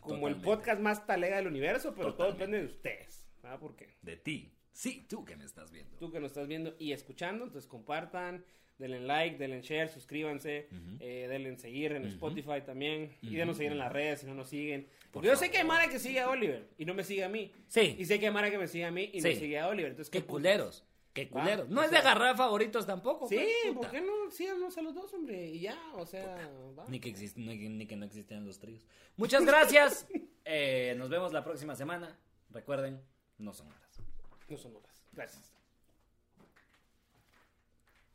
[0.00, 3.26] como el podcast más talega del universo, pero todo depende de ustedes.
[3.44, 3.58] ¿ah?
[3.60, 4.52] Porque De ti.
[4.72, 5.96] Sí, tú que me estás viendo.
[5.96, 8.44] tú que nos estás viendo y escuchando, entonces compartan,
[8.78, 10.68] denle like, denle share, suscríbanse,
[11.00, 14.34] eh, denle en seguir en Spotify también y denos seguir en las redes si no
[14.34, 14.86] nos siguen.
[15.10, 17.28] Porque yo sé que hay Mara que sigue a Oliver y no me sigue a
[17.28, 17.52] mí.
[17.68, 17.96] Sí.
[17.98, 19.36] Y sé que hay Mara que me sigue a mí y no Sí.
[19.36, 19.90] sigue a Oliver.
[19.92, 20.30] Entonces, Qué putas?
[20.32, 20.84] culeros.
[21.14, 21.68] Qué Va, culeros.
[21.70, 23.26] No es de sea- agarrar favoritos tampoco.
[23.26, 23.74] Sí, pues.
[23.74, 24.30] ¿por qué no?
[24.30, 25.46] Síganos a los dos, hombre.
[25.48, 26.50] Y ya, o sea.
[26.88, 28.84] Ni que, exist- ni, que- ni que no existían los tríos.
[29.16, 30.06] Muchas gracias.
[30.48, 32.16] Eh, nos vemos la próxima semana.
[32.50, 33.00] Recuerden,
[33.38, 34.00] no son horas.
[34.48, 35.02] No son horas.
[35.10, 35.55] Gracias.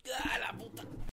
[0.10, 1.02] ¡Ah, la puta!